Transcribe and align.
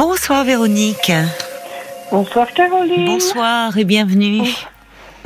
Bonsoir 0.00 0.44
Véronique. 0.44 1.12
Bonsoir 2.10 2.50
Caroline. 2.54 3.04
Bonsoir 3.04 3.76
et 3.76 3.84
bienvenue. 3.84 4.48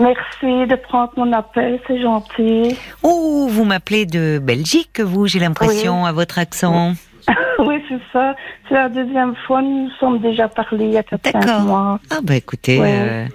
Merci 0.01 0.67
de 0.67 0.75
prendre 0.75 1.13
mon 1.17 1.33
appel, 1.33 1.79
c'est 1.87 2.03
gentil. 2.03 2.77
Oh, 3.05 3.47
vous 3.49 3.63
m'appelez 3.63 4.05
de 4.05 4.41
Belgique, 4.43 4.99
vous, 4.99 5.29
j'ai 5.29 5.39
l'impression, 5.39 6.05
à 6.05 6.11
votre 6.11 6.41
accent. 6.41 6.95
oui, 7.61 7.74
c'est 7.89 8.01
ça. 8.13 8.35
C'est 8.69 8.75
la 8.75 8.89
deuxième 8.89 9.35
fois. 9.47 9.63
Nous 9.63 9.85
nous 9.85 9.91
sommes 10.01 10.19
déjà 10.21 10.49
parlé 10.49 10.87
il 10.87 10.93
y 10.93 10.99
a 10.99 11.03
4 11.03 11.63
mois. 11.63 11.99
Ah 12.11 12.21
bah 12.23 12.37
écoutez, 12.37 12.81
euh, 12.81 13.27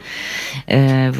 euh, 0.71 1.11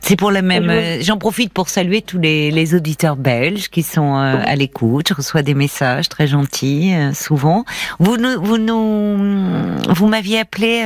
c'est 0.00 0.16
pour 0.16 0.30
la 0.30 0.42
même. 0.42 0.68
Euh, 0.68 0.98
j'en 1.00 1.16
profite 1.16 1.52
pour 1.52 1.68
saluer 1.68 2.02
tous 2.02 2.18
les, 2.18 2.50
les 2.50 2.74
auditeurs 2.74 3.16
belges 3.16 3.68
qui 3.68 3.82
sont 3.82 4.14
à 4.14 4.54
l'écoute. 4.56 5.08
Je 5.08 5.14
reçois 5.14 5.42
des 5.42 5.54
messages 5.54 6.08
très 6.08 6.26
gentils 6.26 6.92
souvent. 7.12 7.64
Vous 7.98 8.16
nous, 8.16 8.40
vous 8.40 8.58
nous, 8.58 9.78
vous 9.88 10.06
m'aviez 10.06 10.40
appelé. 10.40 10.82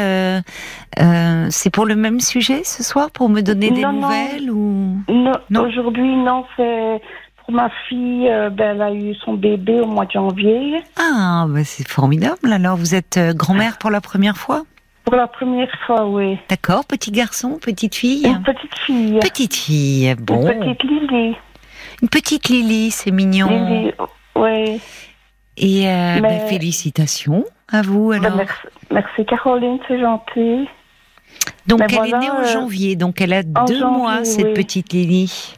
c'est 1.50 1.70
pour 1.70 1.86
le 1.86 1.96
même 1.96 2.20
sujet 2.20 2.62
ce 2.64 2.82
soir 2.82 3.10
pour 3.10 3.28
me 3.28 3.40
donner 3.40 3.70
des 3.70 3.84
nouvelles 3.84 4.50
ou 4.50 4.96
non 5.08 5.62
Aujourd'hui, 5.68 6.16
non. 6.16 6.44
C'est 6.56 7.00
Ma 7.50 7.70
fille, 7.88 8.28
euh, 8.28 8.50
ben, 8.50 8.76
elle 8.76 8.82
a 8.82 8.92
eu 8.92 9.14
son 9.14 9.32
bébé 9.34 9.80
au 9.80 9.86
mois 9.86 10.04
de 10.04 10.10
janvier. 10.10 10.82
Ah, 10.96 11.46
ben 11.48 11.64
c'est 11.64 11.88
formidable. 11.88 12.52
Alors, 12.52 12.76
vous 12.76 12.94
êtes 12.94 13.16
euh, 13.16 13.32
grand-mère 13.32 13.78
pour 13.78 13.90
la 13.90 14.02
première 14.02 14.36
fois? 14.36 14.64
Pour 15.04 15.16
la 15.16 15.26
première 15.26 15.70
fois, 15.86 16.06
oui. 16.06 16.38
D'accord. 16.50 16.84
Petit 16.84 17.10
garçon, 17.10 17.58
petite 17.58 17.94
fille? 17.94 18.26
Une 18.26 18.42
petite 18.42 18.78
fille. 18.84 19.18
Petite 19.20 19.54
fille, 19.54 20.14
bon. 20.20 20.46
Une 20.50 20.58
petite 20.60 20.82
Lily. 20.84 21.36
Une 22.02 22.08
petite 22.10 22.48
Lily, 22.50 22.90
c'est 22.90 23.10
mignon. 23.10 23.48
Lily, 23.48 23.92
oui. 24.36 24.80
Et 25.56 25.88
euh, 25.88 26.20
ben, 26.20 26.40
félicitations 26.46 27.46
à 27.72 27.80
vous 27.80 28.10
ben, 28.10 28.24
alors. 28.26 28.46
merci, 28.90 29.24
Caroline, 29.24 29.78
c'est 29.88 29.98
gentil. 29.98 30.68
Donc 31.66 31.80
elle 31.88 32.08
est 32.08 32.18
née 32.18 32.30
en 32.30 32.44
janvier, 32.44 32.96
donc 32.96 33.20
elle 33.20 33.32
a 33.32 33.42
deux 33.42 33.84
mois 33.84 34.24
cette 34.24 34.54
petite 34.54 34.92
Lily. 34.92 35.57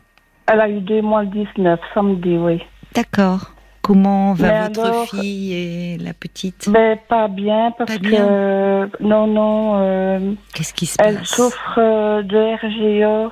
Elle 0.53 0.61
a 0.61 0.69
eu 0.69 0.81
deux 0.81 1.01
mois 1.01 1.23
le 1.23 1.29
19, 1.29 1.79
samedi, 1.95 2.37
oui. 2.37 2.61
D'accord. 2.95 3.53
Comment 3.83 4.35
va 4.35 4.69
votre 4.69 5.07
fille 5.09 5.55
et 5.55 5.97
la 5.99 6.13
petite? 6.13 6.69
Ben, 6.69 6.99
Pas 7.09 7.29
bien, 7.29 7.73
parce 7.79 7.97
que. 7.99 9.03
non, 9.03 9.29
non. 9.29 9.81
Euh, 9.81 10.33
Qu'est-ce 10.55 10.75
qui 10.75 10.87
se 10.87 10.97
passe? 10.97 11.07
Elle 11.07 11.25
souffre 11.25 11.79
euh, 11.79 12.23
de 12.23 12.57
RGA. 12.57 13.31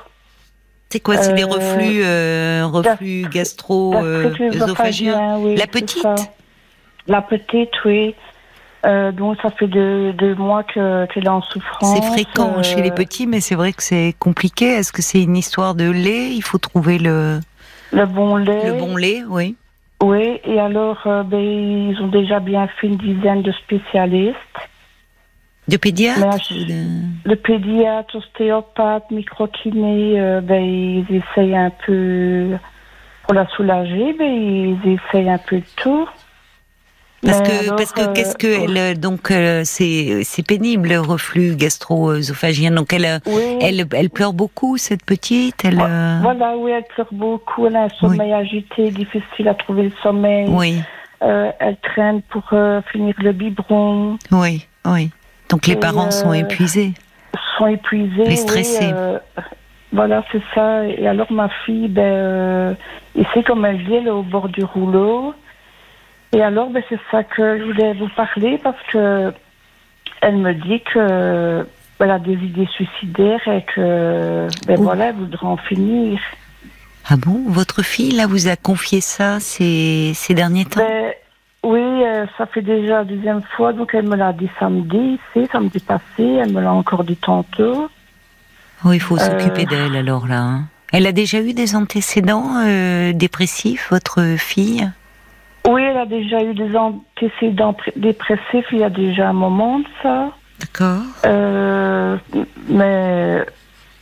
C'est 0.91 1.01
quoi 1.01 1.17
C'est 1.19 1.35
les 1.35 1.43
euh, 1.43 2.65
reflux, 2.65 2.65
reflux 2.65 3.23
gastro-œsophagiens 3.29 5.39
oui, 5.39 5.57
La 5.57 5.67
petite? 5.67 6.07
La 7.09 7.21
petite, 7.21 7.73
oui. 7.85 8.15
Donc 8.85 9.37
ça 9.43 9.51
fait 9.51 9.67
deux, 9.67 10.13
deux 10.13 10.35
mois 10.35 10.63
qu'elle 10.63 11.25
est 11.25 11.29
en 11.29 11.43
souffrance. 11.43 11.95
C'est 11.95 12.03
fréquent 12.03 12.63
chez 12.63 12.81
les 12.83 12.91
petits, 12.93 13.27
mais 13.27 13.41
c'est 13.41 13.55
vrai 13.55 13.73
que 13.73 13.83
c'est 13.83 14.15
compliqué. 14.19 14.67
Est-ce 14.67 14.93
que 14.93 15.03
c'est 15.03 15.23
une 15.23 15.37
histoire 15.37 15.75
de 15.75 15.91
lait? 15.91 16.31
Il 16.31 16.43
faut 16.43 16.59
trouver 16.59 16.99
le 16.99 17.41
le 17.93 18.07
bon 18.07 18.37
lait. 18.37 18.67
Le 18.67 18.79
bon 18.79 18.97
lait, 18.97 19.23
oui. 19.29 19.57
Oui, 20.03 20.41
et 20.45 20.61
alors 20.61 21.01
ben, 21.25 21.41
ils 21.41 22.01
ont 22.01 22.09
déjà 22.09 22.39
bien 22.39 22.69
fait 22.81 22.87
une 22.87 22.97
dizaine 22.99 23.43
de 23.43 23.53
spécialistes. 23.53 24.37
De 25.67 25.77
pédiatres? 25.77 26.49
De... 27.27 27.35
pédiatre, 27.35 28.17
ostéopathe, 28.17 29.11
microkiné, 29.11 30.41
ben, 30.43 30.63
ils 30.65 31.07
essayent 31.11 31.57
un 31.57 31.71
peu 31.85 32.57
pour 33.25 33.35
la 33.35 33.47
soulager, 33.49 34.15
ben, 34.19 34.25
ils 34.25 34.79
essayent 34.95 35.29
un 35.29 35.39
peu 35.39 35.57
de 35.57 35.67
tout. 35.77 36.09
Parce 37.25 37.41
que, 37.41 37.69
parce 37.71 37.93
que 37.93 38.13
qu'est-ce 38.13 38.37
que 38.37 38.47
euh, 38.47 38.89
elle 38.91 39.01
donc 39.01 39.31
euh, 39.31 39.63
c'est 39.65 40.23
c'est 40.23 40.47
pénible 40.47 40.89
le 40.89 41.01
reflux 41.01 41.57
gastro-œsophagien. 41.57 42.71
Donc 42.71 42.93
elle 42.93 43.07
euh, 43.07 43.59
elle 43.61 43.85
elle 43.93 44.11
pleure 44.11 44.33
beaucoup 44.33 44.77
cette 44.77 45.05
petite 45.05 45.65
elle 45.65 45.77
voilà 46.23 46.57
oui 46.57 46.71
elle 46.71 46.85
pleure 46.85 47.09
beaucoup 47.11 47.67
elle 47.67 47.77
a 47.77 47.85
un 47.85 47.89
sommeil 47.89 48.33
agité 48.33 48.91
difficile 48.91 49.49
à 49.49 49.55
trouver 49.55 49.85
le 49.85 49.93
sommeil. 50.03 50.49
Oui. 50.49 50.81
Elle 51.21 51.77
traîne 51.83 52.23
pour 52.23 52.45
finir 52.93 53.15
le 53.19 53.33
biberon. 53.33 54.19
Oui 54.31 54.67
oui. 54.87 55.11
Donc 55.49 55.67
les 55.67 55.77
parents 55.77 56.13
sont 56.13 56.33
épuisés. 56.33 56.93
sont 57.59 57.67
épuisés 57.67 58.29
et 58.29 58.37
stressés. 58.37 58.93
voilà 59.93 60.25
c'est 60.31 60.43
ça. 60.55 60.87
Et 60.87 61.09
alors 61.09 61.33
ma 61.33 61.49
fille 61.67 61.89
ben 61.89 62.77
c'est 63.35 63.45
comme 63.45 63.65
elle 63.65 63.85
dit 63.85 63.95
elle 63.95 64.07
est 64.07 64.11
au 64.11 64.23
bord 64.23 64.49
du 64.49 64.63
rouleau 64.63 65.35
et 66.33 66.43
alors, 66.43 66.71
ben, 66.71 66.83
c'est 66.89 67.01
ça 67.11 67.25
que 67.25 67.59
je 67.59 67.65
voulais 67.65 67.95
vous 67.95 68.09
parler 68.17 68.59
parce 68.63 68.81
que 68.93 69.33
elle 70.21 70.37
me 70.37 70.53
dit 70.53 70.81
que 70.83 71.67
elle 72.01 72.11
a 72.11 72.19
des 72.19 72.35
idées 72.35 72.69
suicidaires 72.75 73.47
et 73.49 73.65
que 73.75 74.47
ben 74.67 74.77
voilà, 74.77 75.09
elle 75.09 75.17
voudrait 75.17 75.47
en 75.47 75.57
finir. 75.57 76.21
Ah 77.11 77.17
bon? 77.17 77.45
Votre 77.47 77.83
fille, 77.83 78.13
là, 78.13 78.27
vous 78.27 78.49
a 78.49 78.57
confié 78.57 79.01
ça 79.01 79.41
ces, 79.41 80.13
ces 80.15 80.35
derniers 80.35 80.67
temps? 80.67 80.81
Ben, 80.81 81.13
Oui, 81.65 81.81
euh, 81.81 82.27
ça 82.37 82.47
fait 82.47 82.63
déjà 82.63 82.99
la 82.99 83.05
deuxième 83.05 83.43
fois, 83.57 83.73
donc 83.73 83.95
elle 83.95 84.07
me 84.07 84.15
l'a 84.15 84.33
dit 84.33 84.51
samedi, 84.61 85.19
c'est 85.33 85.51
samedi 85.51 85.81
passé, 85.81 86.03
elle 86.19 86.53
me 86.53 86.61
l'a 86.61 86.73
encore 86.73 87.05
dit 87.05 87.17
tantôt. 87.17 87.89
Oui, 88.85 88.97
il 88.97 89.01
faut 89.01 89.19
s'occuper 89.19 89.63
euh, 89.63 89.71
d'elle 89.71 89.97
alors 89.97 90.27
là. 90.29 90.41
Hein. 90.41 90.65
Elle 90.93 91.07
a 91.07 91.13
déjà 91.13 91.41
eu 91.41 91.53
des 91.53 91.75
antécédents 91.75 92.63
euh, 92.65 93.13
dépressifs, 93.13 93.89
votre 93.91 94.37
fille? 94.39 94.89
Oui, 95.69 95.83
elle 95.83 95.99
a 95.99 96.07
déjà 96.07 96.43
eu 96.43 96.55
des 96.55 96.75
antécédents 96.75 97.77
dépressifs 97.95 98.67
il 98.73 98.79
y 98.79 98.85
a 98.85 98.91
déjà 98.91 99.29
un 99.29 99.35
moment 99.35 99.81
de 99.81 99.87
ça. 100.03 100.31
D'accord. 100.59 101.03
Euh, 101.27 102.17
mais 102.69 103.45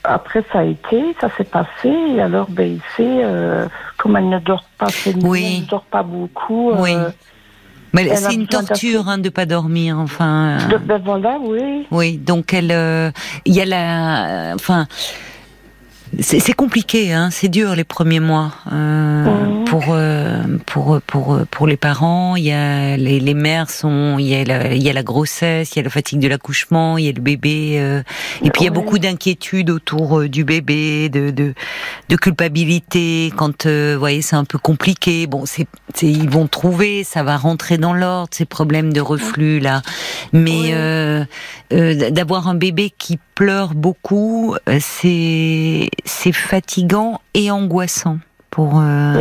après, 0.04 0.44
ça 0.52 0.60
a 0.60 0.64
été, 0.64 1.16
ça 1.20 1.28
s'est 1.36 1.44
passé. 1.44 1.88
Et 1.88 2.20
alors, 2.20 2.48
ben, 2.48 2.74
ici, 2.74 2.82
euh, 3.00 3.66
comme 3.98 4.16
elle 4.16 4.28
ne 4.28 4.38
dort 4.38 4.64
pas, 4.78 4.86
elle 5.06 5.18
ne 5.18 5.68
dort 5.68 5.84
pas 5.84 6.04
beaucoup. 6.04 6.70
Oui. 6.72 6.94
Euh, 6.94 7.10
mais 7.92 8.14
c'est 8.14 8.34
une 8.34 8.46
torture 8.46 9.08
hein, 9.08 9.18
de 9.18 9.28
pas 9.28 9.46
dormir, 9.46 9.98
enfin. 9.98 10.58
ben 10.84 11.02
voilà, 11.04 11.38
oui. 11.40 11.86
Oui, 11.90 12.18
donc 12.18 12.52
elle, 12.54 13.12
il 13.44 13.54
y 13.54 13.60
a 13.60 13.64
la, 13.64 14.54
enfin, 14.54 14.86
c'est 16.20 16.52
compliqué, 16.52 17.12
hein, 17.12 17.30
c'est 17.30 17.48
dur 17.48 17.74
les 17.74 17.84
premiers 17.84 18.20
mois 18.20 18.52
euh, 18.72 19.24
mmh. 19.24 19.55
Pour, 19.66 19.84
euh, 19.90 20.42
pour 20.64 21.00
pour 21.06 21.40
pour 21.50 21.66
les 21.66 21.76
parents. 21.76 22.36
Il 22.36 22.44
y 22.44 22.52
a 22.52 22.96
les, 22.96 23.20
les 23.20 23.34
mères 23.34 23.70
sont, 23.70 24.16
il 24.18 24.26
y 24.26 24.34
a 24.34 24.44
la, 24.44 24.72
il 24.72 24.82
y 24.82 24.88
a 24.88 24.92
la 24.92 25.02
grossesse, 25.02 25.72
il 25.72 25.78
y 25.78 25.80
a 25.80 25.82
la 25.84 25.90
fatigue 25.90 26.20
de 26.20 26.28
l'accouchement, 26.28 26.98
il 26.98 27.04
y 27.04 27.08
a 27.08 27.12
le 27.12 27.20
bébé, 27.20 27.76
euh, 27.78 28.02
et 28.42 28.50
puis 28.50 28.62
il 28.62 28.64
y 28.64 28.68
a 28.68 28.70
beaucoup 28.70 28.98
d'inquiétudes 28.98 29.70
autour 29.70 30.20
euh, 30.20 30.28
du 30.28 30.44
bébé, 30.44 31.08
de, 31.08 31.30
de 31.30 31.54
de 32.08 32.16
culpabilité 32.16 33.32
quand, 33.36 33.66
vous 33.66 33.98
voyez, 33.98 34.22
c'est 34.22 34.36
un 34.36 34.44
peu 34.44 34.58
compliqué. 34.58 35.26
Bon, 35.26 35.44
c'est 35.46 35.66
ils 36.02 36.30
vont 36.30 36.46
trouver, 36.46 37.04
ça 37.04 37.22
va 37.22 37.36
rentrer 37.36 37.78
dans 37.78 37.92
l'ordre 37.92 38.30
ces 38.32 38.44
problèmes 38.44 38.92
de 38.92 39.00
reflux 39.00 39.60
là, 39.60 39.82
mais 40.32 40.72
d'avoir 41.70 42.48
un 42.48 42.54
bébé 42.54 42.92
qui 42.96 43.18
pleure 43.34 43.74
beaucoup, 43.74 44.56
c'est 44.80 45.90
c'est 46.04 46.32
fatigant 46.32 47.20
et 47.34 47.50
angoissant 47.50 48.18
pour, 48.56 48.80
euh, 48.80 49.12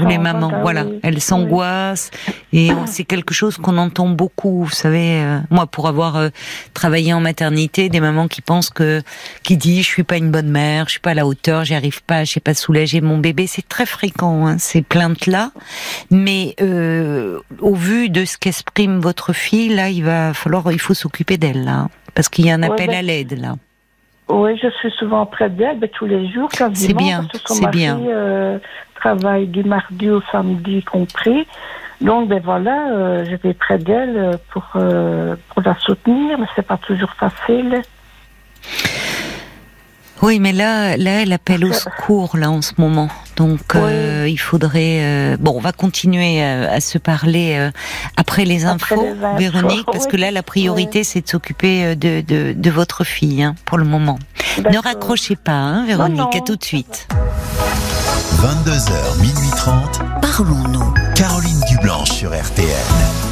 les 0.00 0.18
mamans. 0.18 0.52
Voilà, 0.60 0.84
elles 1.02 1.22
s'angoissent 1.22 2.10
et 2.52 2.68
c'est 2.84 3.04
quelque 3.04 3.32
chose 3.32 3.56
qu'on 3.56 3.78
entend 3.78 4.10
beaucoup. 4.10 4.64
Vous 4.64 4.70
savez, 4.74 5.22
euh, 5.22 5.38
moi, 5.48 5.66
pour 5.66 5.88
avoir 5.88 6.16
euh, 6.16 6.28
travaillé 6.74 7.14
en 7.14 7.20
maternité, 7.20 7.88
des 7.88 8.00
mamans 8.00 8.28
qui 8.28 8.42
pensent 8.42 8.68
que, 8.68 9.00
qui 9.42 9.56
disent, 9.56 9.86
je 9.86 9.88
suis 9.88 10.02
pas 10.02 10.18
une 10.18 10.30
bonne 10.30 10.50
mère, 10.50 10.84
je 10.88 10.92
suis 10.92 11.00
pas 11.00 11.12
à 11.12 11.14
la 11.14 11.26
hauteur, 11.26 11.64
j'y 11.64 11.74
arrive 11.74 12.02
pas, 12.02 12.24
je 12.24 12.32
sais 12.32 12.40
pas 12.40 12.52
soulager 12.52 13.00
mon 13.00 13.16
bébé. 13.16 13.46
C'est 13.46 13.66
très 13.66 13.86
fréquent 13.86 14.46
hein, 14.46 14.58
ces 14.58 14.82
plaintes-là, 14.82 15.52
mais 16.10 16.54
au 16.60 17.74
vu 17.74 18.10
de 18.10 18.26
ce 18.26 18.36
qu'exprime 18.36 19.00
votre 19.00 19.32
fille, 19.32 19.74
là, 19.74 19.88
il 19.88 20.04
va 20.04 20.34
falloir, 20.34 20.70
il 20.70 20.78
faut 20.78 20.92
s'occuper 20.92 21.38
d'elle 21.38 21.64
là, 21.64 21.88
parce 22.14 22.28
qu'il 22.28 22.44
y 22.44 22.50
a 22.50 22.54
un 22.54 22.62
appel 22.62 22.90
à 22.90 23.00
l'aide 23.00 23.40
là. 23.40 23.54
Oui, 24.28 24.58
je 24.62 24.68
suis 24.78 24.90
souvent 24.92 25.26
près 25.26 25.50
d'elle, 25.50 25.78
mais 25.80 25.88
tous 25.88 26.06
les 26.06 26.28
jours, 26.28 26.48
C'est 26.74 26.94
bien, 26.94 27.26
c'est 27.46 27.70
bien. 27.70 28.00
Euh, 28.00 28.58
travaille 28.94 29.46
du 29.46 29.62
mardi 29.64 30.08
au 30.08 30.22
samedi 30.32 30.82
compris. 30.82 31.46
Donc, 32.00 32.28
ben 32.28 32.40
voilà, 32.42 32.90
euh, 32.90 33.24
je 33.28 33.36
vais 33.36 33.54
près 33.54 33.78
d'elle 33.78 34.38
pour, 34.50 34.66
euh, 34.76 35.36
pour 35.50 35.62
la 35.62 35.74
soutenir, 35.78 36.38
mais 36.38 36.46
c'est 36.56 36.66
pas 36.66 36.78
toujours 36.78 37.12
facile. 37.12 37.82
Oui, 40.22 40.38
mais 40.38 40.52
là, 40.52 40.96
là, 40.96 41.22
elle 41.22 41.32
appelle 41.32 41.64
au 41.64 41.72
secours 41.72 42.36
là 42.36 42.50
en 42.50 42.62
ce 42.62 42.72
moment. 42.78 43.08
Donc, 43.36 43.74
euh, 43.74 44.26
il 44.28 44.38
faudrait. 44.38 45.00
Euh, 45.02 45.36
bon, 45.38 45.54
on 45.56 45.60
va 45.60 45.72
continuer 45.72 46.42
euh, 46.42 46.72
à, 46.74 46.80
se 46.80 46.98
parler 46.98 47.70
après 48.16 48.44
les 48.44 48.64
infos, 48.64 49.06
Véronique, 49.36 49.86
parce 49.86 50.06
que 50.06 50.16
là, 50.16 50.30
la 50.30 50.42
priorité, 50.42 51.04
c'est 51.04 51.22
de 51.22 51.28
s'occuper 51.28 51.96
de, 51.96 52.20
de, 52.20 52.52
de, 52.56 52.70
votre 52.70 53.04
fille 53.04 53.42
hein, 53.42 53.54
pour 53.64 53.78
le 53.78 53.84
moment. 53.84 54.18
Ne 54.70 54.78
raccrochez 54.78 55.36
pas, 55.36 55.52
hein, 55.52 55.84
Véronique. 55.86 56.36
À 56.36 56.40
tout 56.40 56.56
de 56.56 56.64
suite. 56.64 57.08
22h, 58.38 59.20
minuit 59.20 59.50
30. 59.56 60.00
Parlons-nous. 60.20 60.94
Caroline 61.14 61.60
Dublanche 61.68 62.10
sur 62.10 62.30
RTN. 62.30 63.23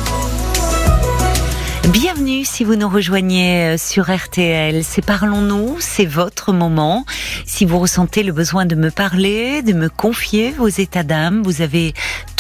Bienvenue 1.93 2.47
si 2.47 2.65
vous 2.65 2.75
nous 2.75 2.89
rejoignez 2.89 3.75
euh, 3.75 3.77
sur 3.77 4.11
RTL. 4.11 4.83
C'est 4.83 5.05
Parlons-nous, 5.05 5.77
c'est 5.79 6.07
votre 6.07 6.55
moment. 6.55 7.05
Si 7.45 7.67
vous 7.67 7.79
ressentez 7.79 8.23
le 8.23 8.33
besoin 8.33 8.65
de 8.65 8.75
me 8.75 8.91
parler, 8.91 9.61
de 9.61 9.75
me 9.75 9.91
confier 9.91 10.53
vos 10.53 10.69
états 10.69 11.03
d'âme, 11.03 11.43
vous 11.43 11.61
avez 11.61 11.93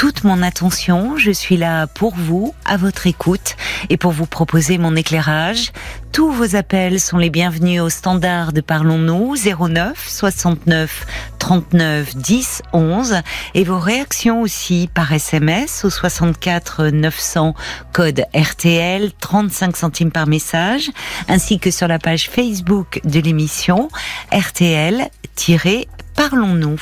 toute 0.02 0.24
mon 0.24 0.42
attention. 0.42 1.16
Je 1.16 1.30
suis 1.30 1.56
là 1.56 1.86
pour 1.86 2.16
vous, 2.16 2.52
à 2.64 2.76
votre 2.76 3.06
écoute 3.06 3.54
et 3.88 3.96
pour 3.96 4.10
vous 4.10 4.26
proposer 4.26 4.76
mon 4.76 4.96
éclairage. 4.96 5.70
Tous 6.10 6.32
vos 6.32 6.56
appels 6.56 6.98
sont 6.98 7.18
les 7.18 7.30
bienvenus 7.30 7.80
au 7.80 7.88
standard 7.88 8.52
de 8.52 8.60
Parlons-nous 8.60 9.36
09 9.36 10.04
69 10.04 11.06
39 11.38 12.16
10 12.16 12.62
11 12.72 13.20
et 13.54 13.62
vos 13.62 13.78
réactions 13.78 14.40
aussi 14.40 14.90
par 14.92 15.12
SMS 15.12 15.84
au 15.84 15.90
64 15.90 16.86
900 16.86 17.54
code 17.92 18.24
RTL 18.34 19.12
35 19.20 19.76
centimes 19.76 20.10
par 20.10 20.26
message 20.26 20.90
ainsi 21.28 21.60
que 21.60 21.70
sur 21.70 21.86
la 21.86 22.00
page 22.00 22.28
Facebook 22.28 23.00
de 23.04 23.20
l'émission 23.20 23.88
RTL-Parlons-nous. 24.32 26.80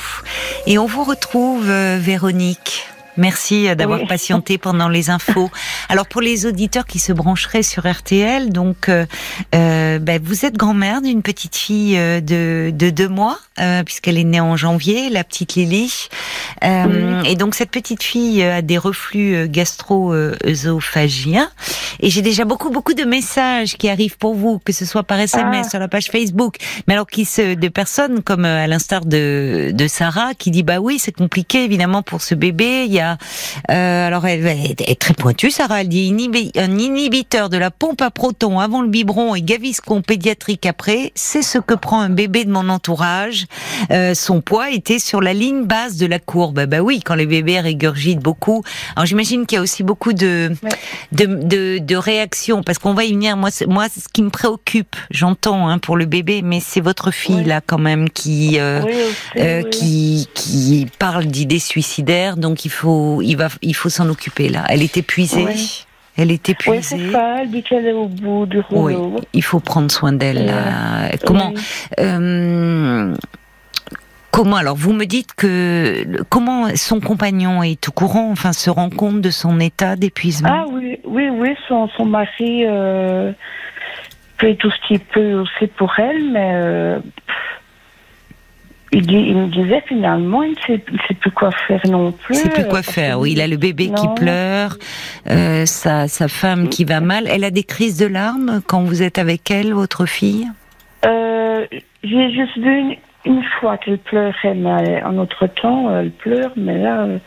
Et 0.65 0.79
on 0.79 0.87
vous 0.87 1.03
retrouve 1.03 1.69
euh, 1.69 1.99
Véronique 2.01 2.87
Merci 3.17 3.67
euh, 3.67 3.75
d'avoir 3.75 3.99
patienté 4.07 4.57
pendant 4.57 4.89
les 4.89 5.09
infos. 5.09 5.49
Alors 5.89 6.07
pour 6.07 6.21
les 6.21 6.45
auditeurs 6.45 6.85
qui 6.85 6.99
se 6.99 7.13
brancheraient 7.13 7.63
sur 7.63 7.89
RTL, 7.89 8.51
donc 8.51 8.89
euh, 8.89 9.05
euh, 9.55 9.99
ben, 9.99 10.21
vous 10.23 10.45
êtes 10.45 10.55
grand-mère 10.55 11.01
d'une 11.01 11.21
petite 11.21 11.55
fille 11.55 11.97
de, 11.97 12.71
de 12.73 12.89
deux 12.89 13.09
mois, 13.09 13.39
puisqu'elle 13.85 14.17
est 14.17 14.23
née 14.23 14.39
en 14.39 14.55
janvier, 14.55 15.09
la 15.09 15.23
petite 15.23 15.55
Lily. 15.55 16.09
Et 16.63 17.35
donc 17.35 17.55
cette 17.55 17.71
petite 17.71 18.03
fille 18.03 18.43
a 18.43 18.61
des 18.61 18.77
reflux 18.77 19.47
gastro-œsophagiens. 19.47 21.49
Et 21.99 22.09
j'ai 22.09 22.21
déjà 22.21 22.45
beaucoup 22.45 22.69
beaucoup 22.69 22.93
de 22.93 23.03
messages 23.03 23.77
qui 23.77 23.89
arrivent 23.89 24.17
pour 24.17 24.35
vous, 24.35 24.59
que 24.59 24.73
ce 24.73 24.85
soit 24.85 25.03
par 25.03 25.19
SMS 25.19 25.67
ah. 25.67 25.69
sur 25.69 25.79
la 25.79 25.87
page 25.87 26.07
Facebook, 26.07 26.55
mais 26.87 26.93
alors 26.93 27.07
qui 27.07 27.25
se 27.25 27.55
de 27.55 27.67
personnes 27.67 28.23
comme 28.23 28.45
à 28.45 28.67
l'instar 28.67 29.05
de, 29.05 29.71
de 29.73 29.87
Sarah 29.87 30.33
qui 30.33 30.51
dit 30.51 30.63
bah 30.63 30.79
oui 30.79 30.99
c'est 30.99 31.11
compliqué 31.11 31.63
évidemment 31.63 32.01
pour 32.01 32.21
ce 32.21 32.35
bébé. 32.35 32.85
Il 32.85 32.93
y 32.93 33.01
euh, 33.69 34.07
alors 34.07 34.25
elle, 34.25 34.45
est 34.45 34.99
très 34.99 35.13
pointue, 35.13 35.51
Sarah. 35.51 35.81
Elle 35.81 35.89
dit 35.89 36.13
un 36.57 36.77
inhibiteur 36.77 37.49
de 37.49 37.57
la 37.57 37.71
pompe 37.71 38.01
à 38.01 38.11
protons 38.11 38.59
avant 38.59 38.81
le 38.81 38.87
biberon 38.87 39.35
et 39.35 39.41
Gaviscon 39.41 40.01
pédiatrique 40.01 40.65
après. 40.65 41.11
C'est 41.15 41.41
ce 41.41 41.57
que 41.57 41.73
prend 41.73 42.01
un 42.01 42.09
bébé 42.09 42.45
de 42.45 42.51
mon 42.51 42.69
entourage. 42.69 43.45
Euh, 43.91 44.13
son 44.13 44.41
poids 44.41 44.71
était 44.71 44.99
sur 44.99 45.21
la 45.21 45.33
ligne 45.33 45.63
basse 45.63 45.97
de 45.97 46.05
la 46.05 46.19
courbe. 46.19 46.65
Bah 46.65 46.79
oui, 46.79 47.01
quand 47.03 47.15
les 47.15 47.25
bébés 47.25 47.59
régurgitent 47.59 48.19
beaucoup. 48.19 48.63
Alors 48.95 49.05
j'imagine 49.05 49.45
qu'il 49.45 49.57
y 49.57 49.59
a 49.59 49.61
aussi 49.61 49.83
beaucoup 49.83 50.13
de 50.13 50.51
de, 51.11 51.77
de, 51.79 51.95
réactions 51.95 52.63
parce 52.63 52.77
qu'on 52.77 52.93
va 52.93 53.03
y 53.03 53.11
venir. 53.11 53.37
Moi, 53.37 53.49
moi, 53.67 53.87
ce 53.89 54.07
qui 54.11 54.23
me 54.23 54.29
préoccupe, 54.29 54.95
j'entends 55.09 55.67
hein, 55.67 55.77
pour 55.77 55.97
le 55.97 56.05
bébé, 56.05 56.41
mais 56.41 56.59
c'est 56.59 56.81
votre 56.81 57.11
fille 57.11 57.43
là 57.43 57.61
quand 57.65 57.77
même 57.77 58.09
qui 58.09 58.59
euh, 58.59 58.81
qui 59.69 60.27
qui 60.33 60.87
parle 60.99 61.25
d'idées 61.25 61.59
suicidaires. 61.59 62.37
Donc 62.37 62.65
il 62.65 62.71
faut 62.71 62.90
il 63.21 63.35
va, 63.35 63.47
il 63.61 63.75
faut 63.75 63.89
s'en 63.89 64.09
occuper 64.09 64.49
là. 64.49 64.65
Elle 64.69 64.81
est 64.81 64.97
épuisée. 64.97 65.45
Elle 66.17 66.31
est 66.31 66.49
épuisée. 66.49 66.95
Oui, 66.97 67.11
ça. 67.11 67.41
Elle 67.41 67.51
dit 67.51 67.63
qu'elle 67.63 67.85
est 67.85 67.93
au 67.93 68.07
bout 68.07 68.45
du 68.45 68.59
rouleau. 68.59 69.13
Oui, 69.15 69.21
il 69.33 69.43
faut 69.43 69.59
prendre 69.59 69.89
soin 69.91 70.11
d'elle. 70.11 70.53
Comment 71.25 71.53
euh, 71.99 73.15
Comment 74.31 74.55
alors 74.55 74.77
vous 74.77 74.93
me 74.93 75.05
dites 75.05 75.33
que 75.35 76.23
comment 76.29 76.73
son 76.75 77.01
compagnon 77.01 77.63
est 77.63 77.89
au 77.89 77.91
courant, 77.91 78.31
enfin 78.31 78.53
se 78.53 78.69
rend 78.69 78.89
compte 78.89 79.19
de 79.19 79.29
son 79.29 79.59
état 79.59 79.97
d'épuisement? 79.97 80.49
Ah 80.49 80.65
oui, 80.71 80.99
oui, 81.03 81.29
oui, 81.29 81.49
son, 81.67 81.89
son 81.89 82.05
mari 82.05 82.65
euh, 82.65 83.33
fait 84.37 84.55
tout 84.55 84.71
ce 84.71 84.87
qu'il 84.87 85.01
peut 85.01 85.33
aussi 85.33 85.67
pour 85.67 85.93
elle, 85.99 86.31
mais 86.31 86.51
euh, 86.53 86.99
il, 88.91 89.35
me 89.37 89.47
disait 89.47 89.81
finalement, 89.87 90.43
il 90.43 90.51
ne 90.51 90.77
sait, 90.77 91.13
plus 91.13 91.31
quoi 91.31 91.51
faire 91.67 91.81
non 91.87 92.11
plus. 92.11 92.35
Il 92.35 92.37
ne 92.37 92.43
sait 92.43 92.49
plus 92.49 92.67
quoi 92.67 92.81
faire, 92.81 93.19
oui. 93.19 93.31
Il 93.31 93.41
a 93.41 93.47
le 93.47 93.57
bébé 93.57 93.91
qui 93.95 94.07
pleure, 94.15 94.77
euh, 95.29 95.65
sa, 95.65 96.07
sa 96.07 96.27
femme 96.27 96.67
qui 96.69 96.83
va 96.83 96.99
mal. 96.99 97.25
Elle 97.27 97.43
a 97.43 97.51
des 97.51 97.63
crises 97.63 97.97
de 97.97 98.05
larmes 98.05 98.61
quand 98.67 98.81
vous 98.81 99.01
êtes 99.01 99.17
avec 99.17 99.49
elle, 99.49 99.73
votre 99.73 100.05
fille? 100.05 100.47
Euh, 101.05 101.65
J'ai 102.03 102.31
juste 102.31 102.57
vu 102.57 102.97
une, 103.25 103.43
fois 103.59 103.77
qu'elle 103.77 103.97
pleurait, 103.97 104.55
mais 104.55 105.01
en 105.03 105.17
autre 105.17 105.47
temps, 105.47 105.95
elle 105.97 106.11
pleure, 106.11 106.51
mais 106.57 106.77
là, 106.77 107.03
euh, 107.03 107.17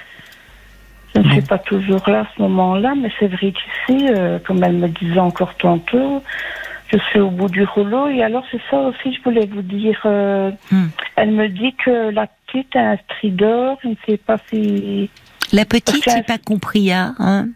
je 1.14 1.20
ne 1.20 1.31
suis 1.31 1.43
pas 1.43 1.58
toujours 1.58 2.02
là 2.08 2.20
à 2.20 2.26
ce 2.37 2.43
moment-là, 2.43 2.94
mais 3.00 3.11
c'est 3.19 3.28
vrai 3.28 3.52
qu'ici, 3.52 4.08
euh, 4.11 4.38
comme 4.44 4.62
elle 4.62 4.76
me 4.76 4.88
disait 4.88 5.20
encore 5.20 5.55
tantôt, 5.55 6.22
je 6.94 7.05
suis 7.05 7.20
au 7.20 7.31
bout 7.31 7.49
du 7.49 7.64
rouleau. 7.64 8.08
Et 8.08 8.23
alors, 8.23 8.44
c'est 8.50 8.61
ça 8.70 8.79
aussi, 8.79 9.14
je 9.14 9.23
voulais 9.23 9.46
vous 9.46 9.62
dire. 9.62 10.00
Euh, 10.05 10.50
hmm. 10.70 10.87
Elle 11.17 11.32
me 11.32 11.49
dit 11.49 11.75
que 11.75 12.11
la 12.11 12.26
petite 12.26 12.75
a 12.76 12.93
un 12.93 12.96
stridor. 12.96 13.79
Je 13.82 13.88
ne 13.88 13.94
sais 14.06 14.17
pas 14.17 14.38
si. 14.49 15.11
La 15.52 15.64
petite, 15.64 16.05
j'ai 16.05 16.23
pas 16.23 16.38
compris, 16.38 16.93
hein, 16.93 17.14
hein 17.19 17.49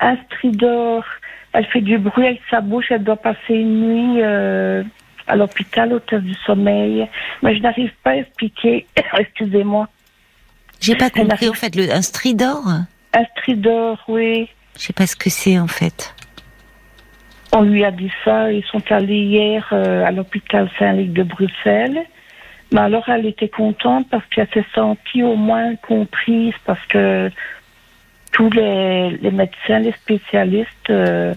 Un 0.00 0.16
stridor. 0.26 1.04
Elle 1.52 1.66
fait 1.66 1.80
du 1.80 1.98
bruit 1.98 2.26
avec 2.26 2.40
sa 2.50 2.60
bouche. 2.60 2.86
Elle 2.90 3.04
doit 3.04 3.16
passer 3.16 3.54
une 3.54 3.80
nuit 3.82 4.22
euh, 4.22 4.82
à 5.26 5.36
l'hôpital, 5.36 5.92
au 5.92 6.00
test 6.00 6.22
du 6.22 6.34
sommeil. 6.46 7.08
Mais 7.42 7.56
je 7.56 7.62
n'arrive 7.62 7.92
pas 8.02 8.10
à 8.10 8.16
expliquer. 8.16 8.86
Excusez-moi. 9.18 9.88
J'ai 10.80 10.96
pas 10.96 11.10
compris, 11.10 11.48
en 11.48 11.54
fait, 11.54 11.76
le, 11.76 11.92
un 11.92 12.02
stridor? 12.02 12.64
Un 13.12 13.24
stridor, 13.36 14.02
oui. 14.08 14.48
Je 14.76 14.82
sais 14.82 14.92
pas 14.92 15.06
ce 15.06 15.14
que 15.14 15.30
c'est, 15.30 15.58
en 15.58 15.68
fait. 15.68 16.14
On 17.54 17.62
lui 17.62 17.84
a 17.84 17.90
dit 17.90 18.10
ça. 18.24 18.50
Ils 18.50 18.64
sont 18.64 18.82
allés 18.90 19.22
hier 19.24 19.68
euh, 19.72 20.04
à 20.04 20.10
l'hôpital 20.10 20.70
Saint-Luc 20.78 21.12
de 21.12 21.22
Bruxelles. 21.22 22.02
Mais 22.72 22.80
alors, 22.80 23.08
elle 23.08 23.26
était 23.26 23.50
contente 23.50 24.06
parce 24.10 24.24
qu'elle 24.26 24.48
s'est 24.54 24.64
sentie 24.74 25.22
au 25.22 25.36
moins 25.36 25.76
comprise 25.76 26.54
parce 26.64 26.84
que 26.86 27.30
tous 28.32 28.48
les, 28.50 29.18
médecins, 29.30 29.80
les 29.80 29.92
spécialistes 29.92 30.88
euh, 30.88 31.34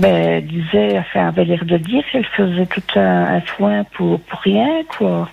ben, 0.00 0.42
disaient, 0.44 0.98
enfin, 0.98 1.28
avaient 1.28 1.44
l'air 1.44 1.66
de 1.66 1.76
dire 1.76 2.02
qu'elle 2.10 2.24
faisait 2.24 2.66
tout 2.66 2.98
un, 2.98 3.42
soin 3.42 3.84
pour, 3.84 4.18
pour 4.20 4.40
rien, 4.40 4.82
quoi. 4.96 5.28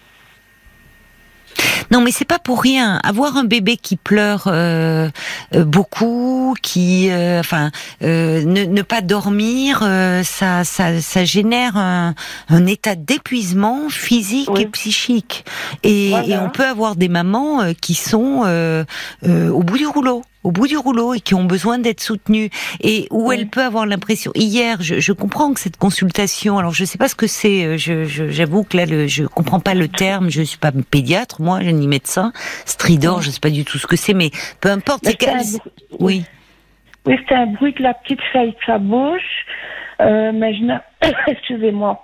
Non, 1.91 2.01
mais 2.01 2.11
c'est 2.11 2.25
pas 2.25 2.39
pour 2.39 2.61
rien. 2.61 2.99
Avoir 3.03 3.37
un 3.37 3.43
bébé 3.43 3.75
qui 3.75 3.97
pleure 3.97 4.43
euh, 4.47 5.09
euh, 5.53 5.65
beaucoup, 5.65 6.55
qui, 6.61 7.11
euh, 7.11 7.39
enfin, 7.39 7.71
ne, 8.01 8.81
pas 8.81 9.01
dormir, 9.01 9.79
ça, 10.23 10.63
ça, 10.63 11.01
ça 11.01 11.25
génère 11.25 11.77
un, 11.77 12.13
état 12.67 12.95
d'épuisement 12.95 13.89
physique 13.89 14.49
et 14.57 14.65
psychique. 14.67 15.45
Et, 15.83 16.11
et, 16.11 16.37
on 16.37 16.49
peut 16.49 16.65
avoir 16.65 16.95
des 16.95 17.09
mamans 17.09 17.73
qui 17.81 17.95
sont 17.95 18.43
au 19.23 19.63
bout 19.63 19.77
du 19.77 19.87
rouleau 19.87 20.23
au 20.43 20.51
bout 20.51 20.67
du 20.67 20.77
rouleau 20.77 21.13
et 21.13 21.19
qui 21.19 21.35
ont 21.35 21.43
besoin 21.43 21.77
d'être 21.77 22.01
soutenues 22.01 22.49
et 22.81 23.07
où 23.11 23.31
elle 23.31 23.47
peut 23.47 23.61
avoir 23.61 23.85
l'impression. 23.85 24.31
Hier, 24.35 24.77
je, 24.81 24.99
je, 24.99 25.13
comprends 25.13 25.53
que 25.53 25.59
cette 25.59 25.77
consultation, 25.77 26.57
alors 26.57 26.73
je 26.73 26.85
sais 26.85 26.97
pas 26.97 27.07
ce 27.07 27.15
que 27.15 27.27
c'est. 27.27 27.65
Euh, 27.65 27.77
je, 27.77 28.05
j'avoue 28.05 28.63
que 28.63 28.77
là, 28.77 28.85
le, 28.85 29.07
je 29.07 29.25
comprends 29.25 29.59
pas 29.59 29.73
le 29.73 29.87
terme. 29.87 30.29
Je 30.29 30.41
suis 30.41 30.57
pas 30.57 30.71
pédiatre, 30.71 31.41
moi, 31.41 31.61
je 31.61 31.69
ni 31.69 31.87
médecin. 31.87 32.31
Stridor, 32.65 33.21
je 33.21 33.29
sais 33.29 33.39
pas 33.39 33.49
du 33.49 33.65
tout 33.65 33.77
ce 33.77 33.87
que 33.87 33.95
c'est, 33.95 34.13
mais 34.13 34.31
peu 34.59 34.69
importe. 34.69 35.05
C'est 35.05 35.17
Oui. 35.99 36.25
Oui, 37.05 37.17
c'est 37.27 37.35
un 37.35 37.47
bruit 37.47 37.73
que 37.73 37.81
la 37.81 37.93
petite 37.95 38.21
fait 38.31 38.39
avec 38.39 38.57
sa 38.65 38.77
bouche. 38.77 39.45
Euh, 40.01 40.31
mais 40.33 40.53
je 40.55 40.63
excusez-moi, 41.27 41.99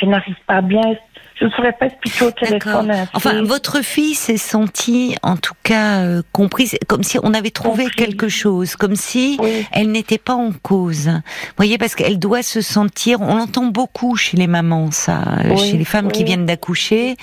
je 0.00 0.06
n'arrive 0.06 0.36
pas 0.46 0.60
bien 0.60 0.96
je 1.38 1.46
ne 1.46 1.50
saurais 1.50 1.72
pas 1.72 1.86
expliquer 1.86 2.24
au 2.24 2.30
téléphone. 2.30 2.92
Enfin, 3.14 3.42
votre 3.42 3.82
fille 3.82 4.14
s'est 4.14 4.36
sentie, 4.36 5.16
en 5.22 5.36
tout 5.36 5.54
cas, 5.62 6.00
euh, 6.00 6.22
comprise, 6.32 6.76
comme 6.88 7.02
si 7.02 7.18
on 7.22 7.34
avait 7.34 7.50
trouvé 7.50 7.86
quelque 7.86 8.28
chose, 8.28 8.76
comme 8.76 8.94
si 8.94 9.38
elle 9.72 9.90
n'était 9.90 10.18
pas 10.18 10.34
en 10.34 10.52
cause. 10.52 11.08
Vous 11.08 11.56
voyez, 11.56 11.78
parce 11.78 11.94
qu'elle 11.94 12.18
doit 12.18 12.42
se 12.42 12.60
sentir. 12.60 13.20
On 13.20 13.36
l'entend 13.36 13.66
beaucoup 13.66 14.16
chez 14.16 14.36
les 14.36 14.46
mamans, 14.46 14.90
ça, 14.90 15.22
euh, 15.44 15.56
chez 15.56 15.76
les 15.76 15.84
femmes 15.84 16.12
qui 16.12 16.24
viennent 16.24 16.46
d'accoucher, 16.46 17.16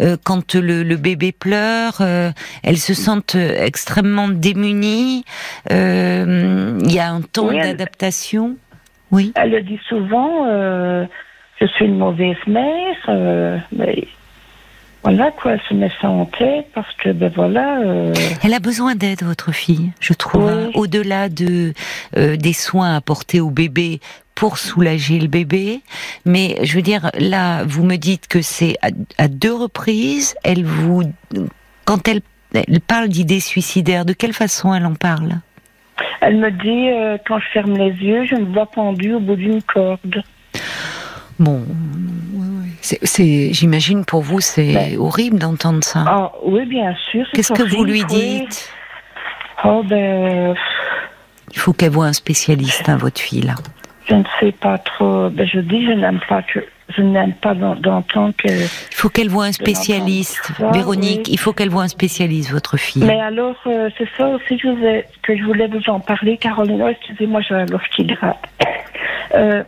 euh, 0.00 0.16
quand 0.22 0.54
le, 0.54 0.82
le, 0.82 0.96
bébé 0.96 1.32
pleure, 1.32 2.02
elles 2.62 2.78
se 2.78 2.94
sentent 2.94 3.34
extrêmement 3.36 4.28
démunies. 4.28 5.24
Il 5.70 5.74
y 6.92 6.98
a 6.98 7.10
un 7.10 7.20
temps 7.20 7.52
d'adaptation. 7.52 8.56
Oui. 9.12 9.32
Elle 9.36 9.50
le 9.50 9.62
dit 9.62 9.78
souvent 9.88 10.46
je 11.60 11.66
suis 11.66 11.86
une 11.86 11.98
mauvaise 11.98 12.36
mère, 12.46 12.96
euh, 13.08 13.58
mais 13.72 14.06
voilà 15.02 15.30
quoi, 15.30 15.52
elle 15.52 15.60
se 15.68 15.74
met 15.74 15.90
ça 16.00 16.10
en 16.10 16.24
tête 16.24 16.66
parce 16.74 16.92
que 16.94 17.10
ben 17.10 17.30
voilà. 17.34 17.78
Euh, 17.78 18.12
elle 18.42 18.54
a 18.54 18.58
besoin 18.58 18.96
d'aide, 18.96 19.22
votre 19.22 19.52
fille, 19.52 19.92
je 20.00 20.12
trouve. 20.14 20.48
Hein. 20.48 20.70
Au-delà 20.74 21.28
de 21.28 21.74
euh, 22.16 22.36
des 22.36 22.52
soins 22.52 22.96
apportés 22.96 23.40
au 23.40 23.50
bébé 23.50 24.00
pour 24.34 24.58
soulager 24.58 25.20
le 25.20 25.28
bébé, 25.28 25.80
mais 26.24 26.58
je 26.64 26.74
veux 26.74 26.82
dire 26.82 27.10
là, 27.18 27.62
vous 27.64 27.84
me 27.84 27.96
dites 27.96 28.26
que 28.26 28.42
c'est 28.42 28.76
à, 28.82 29.28
deux 29.28 29.54
reprises, 29.54 30.34
elle 30.42 30.64
vous, 30.64 31.04
quand 31.84 32.08
elle, 32.08 32.20
elle 32.52 32.80
parle 32.80 33.08
d'idées 33.08 33.40
suicidaires, 33.40 34.04
de 34.04 34.12
quelle 34.12 34.32
façon 34.32 34.74
elle 34.74 34.86
en 34.86 34.94
parle? 34.94 35.40
Elle 36.20 36.38
me 36.38 36.50
dit, 36.50 36.90
euh, 36.90 37.16
quand 37.26 37.38
je 37.38 37.46
ferme 37.52 37.76
les 37.76 37.92
yeux, 37.92 38.26
je 38.26 38.34
me 38.34 38.52
vois 38.52 38.66
pendue 38.66 39.14
au 39.14 39.20
bout 39.20 39.36
d'une 39.36 39.62
corde. 39.62 40.22
Bon, 41.38 41.62
c'est, 42.80 43.52
j'imagine 43.52 44.04
pour 44.04 44.22
vous, 44.22 44.40
c'est 44.40 44.72
ben. 44.72 44.98
horrible 44.98 45.38
d'entendre 45.38 45.84
ça. 45.84 46.04
Ah, 46.06 46.32
oui, 46.44 46.64
bien 46.66 46.94
sûr. 47.10 47.26
Qu'est-ce 47.32 47.52
que 47.52 47.62
vous 47.62 47.84
lui 47.84 48.04
dites? 48.04 48.70
Oh 49.64 49.82
ben. 49.84 50.54
Il 51.52 51.58
faut 51.58 51.72
qu'elle 51.72 51.90
voie 51.90 52.06
un 52.06 52.12
spécialiste, 52.12 52.88
hein, 52.88 52.96
votre 52.96 53.20
fille 53.20 53.42
là. 53.42 53.54
Je 54.08 54.14
ne 54.14 54.24
sais 54.40 54.52
pas 54.52 54.78
trop. 54.78 55.30
Ben, 55.30 55.46
je 55.46 55.60
dis, 55.60 55.84
je 55.84 55.92
n'aime 55.92 56.20
pas 56.28 56.42
que 56.42 56.60
je 56.96 57.02
n'aime 57.02 57.34
pas 57.34 57.54
d'entendre 57.54 58.32
que. 58.36 58.48
Il 58.48 58.94
faut 58.94 59.08
qu'elle 59.08 59.28
voit 59.28 59.46
un 59.46 59.52
spécialiste, 59.52 60.52
Véronique. 60.72 61.28
Il 61.28 61.38
faut 61.38 61.52
qu'elle 61.52 61.68
voit 61.68 61.82
un 61.82 61.88
spécialiste, 61.88 62.50
votre 62.50 62.76
fille. 62.76 63.04
Mais 63.04 63.20
alors, 63.20 63.56
euh, 63.66 63.90
c'est 63.98 64.08
ça 64.16 64.28
aussi 64.28 64.56
que 64.56 64.68
je, 64.68 64.68
voulais, 64.68 65.06
que 65.22 65.36
je 65.36 65.42
voulais 65.42 65.66
vous 65.66 65.90
en 65.90 66.00
parler, 66.00 66.36
Caroline. 66.36 66.80
Oh, 66.82 66.88
excusez-moi, 66.88 67.40
j'ai 67.42 67.54
un 67.54 67.66
qui 67.94 68.06
euh, 69.34 69.64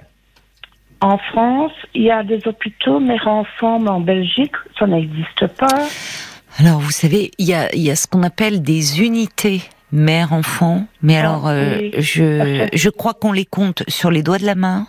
en 1.00 1.18
France, 1.18 1.72
il 1.94 2.02
y 2.02 2.10
a 2.10 2.22
des 2.22 2.40
hôpitaux 2.46 2.98
mère 2.98 3.28
enfants, 3.28 3.78
mais 3.78 3.90
en 3.90 4.00
Belgique, 4.00 4.54
ça 4.78 4.86
n'existe 4.86 5.46
pas. 5.58 5.86
Alors, 6.58 6.80
vous 6.80 6.90
savez, 6.90 7.30
il 7.38 7.46
y 7.46 7.54
a, 7.54 7.72
il 7.74 7.82
y 7.82 7.90
a 7.90 7.96
ce 7.96 8.06
qu'on 8.06 8.22
appelle 8.22 8.62
des 8.62 9.00
unités 9.00 9.62
mère-enfant, 9.92 10.86
mais 11.02 11.16
ah, 11.16 11.20
alors, 11.20 11.48
euh, 11.48 11.90
je, 11.98 12.68
je 12.72 12.90
crois 12.90 13.14
qu'on 13.14 13.32
les 13.32 13.46
compte 13.46 13.84
sur 13.88 14.10
les 14.10 14.22
doigts 14.22 14.38
de 14.38 14.44
la 14.44 14.54
main. 14.54 14.86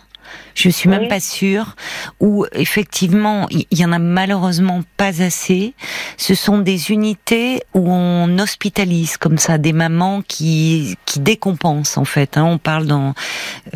Je 0.54 0.68
suis 0.68 0.88
même 0.88 1.08
pas 1.08 1.20
sûre. 1.20 1.76
Ou 2.20 2.46
effectivement, 2.52 3.46
il 3.50 3.78
y, 3.78 3.84
en 3.84 3.92
a 3.92 3.98
malheureusement 3.98 4.82
pas 4.96 5.22
assez. 5.22 5.74
Ce 6.16 6.34
sont 6.34 6.58
des 6.58 6.90
unités 6.90 7.62
où 7.74 7.90
on 7.90 8.38
hospitalise 8.38 9.16
comme 9.16 9.38
ça 9.38 9.58
des 9.58 9.72
mamans 9.72 10.22
qui 10.26 10.96
qui 11.06 11.20
décompensent 11.20 11.98
en 11.98 12.04
fait. 12.04 12.36
Hein. 12.36 12.44
On 12.44 12.58
parle 12.58 12.86
dans 12.86 13.14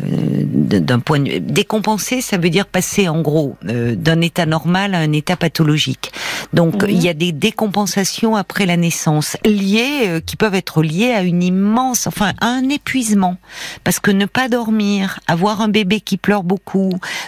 euh, 0.01 0.43
d'un 0.45 0.99
point 0.99 1.19
de 1.19 1.37
décompenser, 1.39 2.21
ça 2.21 2.37
veut 2.37 2.49
dire 2.49 2.65
passer 2.65 3.07
en 3.09 3.21
gros 3.21 3.55
euh, 3.67 3.95
d'un 3.95 4.21
état 4.21 4.45
normal 4.45 4.95
à 4.95 4.99
un 4.99 5.11
état 5.11 5.35
pathologique. 5.35 6.11
Donc 6.53 6.85
il 6.87 7.01
y 7.01 7.09
a 7.09 7.13
des 7.13 7.31
décompensations 7.31 8.35
après 8.35 8.65
la 8.65 8.77
naissance 8.77 9.37
liées 9.45 10.07
euh, 10.07 10.19
qui 10.19 10.35
peuvent 10.35 10.55
être 10.55 10.81
liées 10.81 11.11
à 11.11 11.21
une 11.21 11.43
immense, 11.43 12.07
enfin 12.07 12.33
à 12.41 12.47
un 12.47 12.69
épuisement, 12.69 13.37
parce 13.83 13.99
que 13.99 14.11
ne 14.11 14.25
pas 14.25 14.49
dormir, 14.49 15.19
avoir 15.27 15.61
un 15.61 15.67
bébé 15.67 16.01
qui 16.01 16.17
pleure 16.17 16.43
beaucoup, 16.43 16.74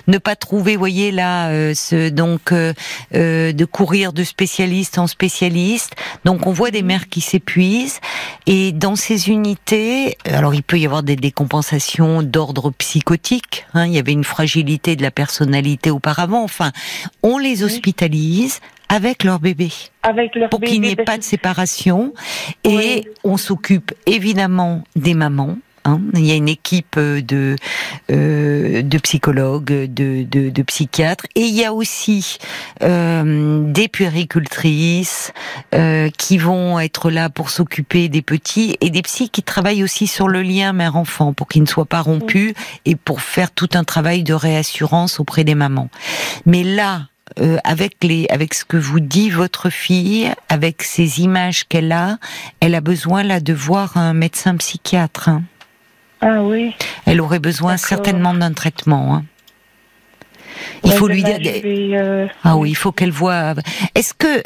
ne 0.08 0.18
pas 0.18 0.36
trouver, 0.36 0.75
voyez 0.75 1.12
là, 1.12 1.50
euh, 1.50 1.74
ce, 1.74 2.10
donc 2.10 2.51
euh, 2.51 2.74
euh, 3.13 3.51
de 3.51 3.66
courir 3.66 4.13
de 4.13 4.24
spécialiste 4.24 4.98
en 4.98 5.08
spécialiste. 5.08 5.96
Donc 6.25 6.46
on 6.48 6.51
voit 6.51 6.72
des 6.72 6.84
mères 6.84 7.10
qui 7.10 7.22
s'épuisent 7.22 8.00
et 8.46 8.72
dans 8.72 8.96
ces 8.96 9.30
unités, 9.30 10.18
alors 10.25 10.54
il 10.54 10.63
peut 10.63 10.80
y 10.80 10.86
avoir 10.86 11.04
des 11.04 11.16
décompensations 11.16 12.24
d'ordre 12.24 12.72
psychotique. 12.72 13.66
Hein, 13.74 13.88
il 13.88 13.94
y 13.94 14.00
avait 14.00 14.13
une 14.13 14.24
fragilité 14.24 14.96
de 14.96 15.01
la 15.01 15.12
personnalité 15.12 15.92
auparavant. 15.92 16.44
Enfin, 16.44 16.72
on 17.24 17.38
les 17.38 17.63
hospitalise 17.63 18.60
avec 18.89 19.24
leur 19.24 19.39
bébé. 19.39 19.70
Avec 20.04 20.36
leur 20.36 20.50
pour 20.50 20.62
qu'il 20.62 20.82
n'y 20.82 20.92
ait 20.92 20.96
pas 20.96 21.18
de 21.18 21.24
séparation. 21.24 22.13
Et 22.63 23.10
on 23.24 23.38
s'occupe 23.38 23.94
évidemment 24.06 24.84
des 24.96 25.13
mamans. 25.13 25.58
Hein. 25.88 26.01
Il 26.13 26.25
y 26.25 26.32
a 26.32 26.36
une 26.36 26.50
équipe 26.50 27.00
de 27.00 27.56
euh, 28.12 28.82
de 28.82 28.98
psychologues, 28.98 29.65
de, 29.65 30.24
de, 30.24 30.50
de, 30.50 30.63
psychiatres, 30.63 31.25
et 31.36 31.41
il 31.41 31.53
y 31.53 31.63
a 31.63 31.74
aussi 31.74 32.38
euh, 32.84 33.63
des 33.72 33.88
puéricultrices 33.88 35.32
euh, 35.74 36.10
qui 36.17 36.38
vont 36.38 36.79
être 36.79 37.10
là 37.10 37.29
pour 37.29 37.50
s'occuper 37.50 38.10
des 38.10 38.22
petits 38.22 38.77
et 38.82 38.89
des 38.89 39.01
psys 39.01 39.29
qui 39.29 39.44
travaillent 39.44 39.84
aussi 39.84 40.08
sur 40.08 40.27
le 40.27 40.41
lien 40.41 40.74
mère-enfant 40.74 41.34
pour 41.34 41.48
qu'il 41.48 41.62
ne 41.62 41.67
soit 41.67 41.86
pas 41.86 42.01
rompu 42.01 42.53
et 42.86 42.96
pour 42.96 43.22
faire 43.22 43.51
tout 43.51 43.70
un 43.74 43.84
travail 43.84 44.24
de 44.24 44.34
réassurance 44.34 45.20
auprès 45.20 45.44
des 45.44 45.56
mamans. 45.56 45.89
Mais 46.46 46.63
là, 46.63 47.03
euh, 47.39 47.58
avec 47.63 48.03
les, 48.03 48.25
avec 48.29 48.53
ce 48.53 48.65
que 48.65 48.77
vous 48.77 49.00
dit 49.00 49.29
votre 49.29 49.70
fille, 49.70 50.32
avec 50.50 50.82
ces 50.82 51.22
images 51.22 51.67
qu'elle 51.67 51.91
a, 51.91 52.17
elle 52.62 52.74
a 52.74 52.82
besoin 52.82 53.24
là 53.24 53.39
de 53.39 53.53
voir 53.53 53.98
un 53.98 54.13
médecin 54.13 54.56
psychiatre. 54.56 55.29
Hein. 55.29 55.44
Ah 56.21 56.43
oui. 56.43 56.75
Elle 57.05 57.21
aurait 57.21 57.39
besoin 57.39 57.77
certainement 57.77 58.33
d'un 58.33 58.53
traitement. 58.53 59.15
Hein. 59.15 59.25
Il 60.83 60.91
faut 60.93 61.07
lui 61.07 61.24
dire. 61.24 61.39
Euh, 61.43 62.27
ah 62.43 62.57
oui, 62.57 62.71
il 62.71 62.75
faut 62.75 62.91
qu'elle 62.91 63.12
voit. 63.12 63.53
Est-ce 63.95 64.13
que 64.13 64.43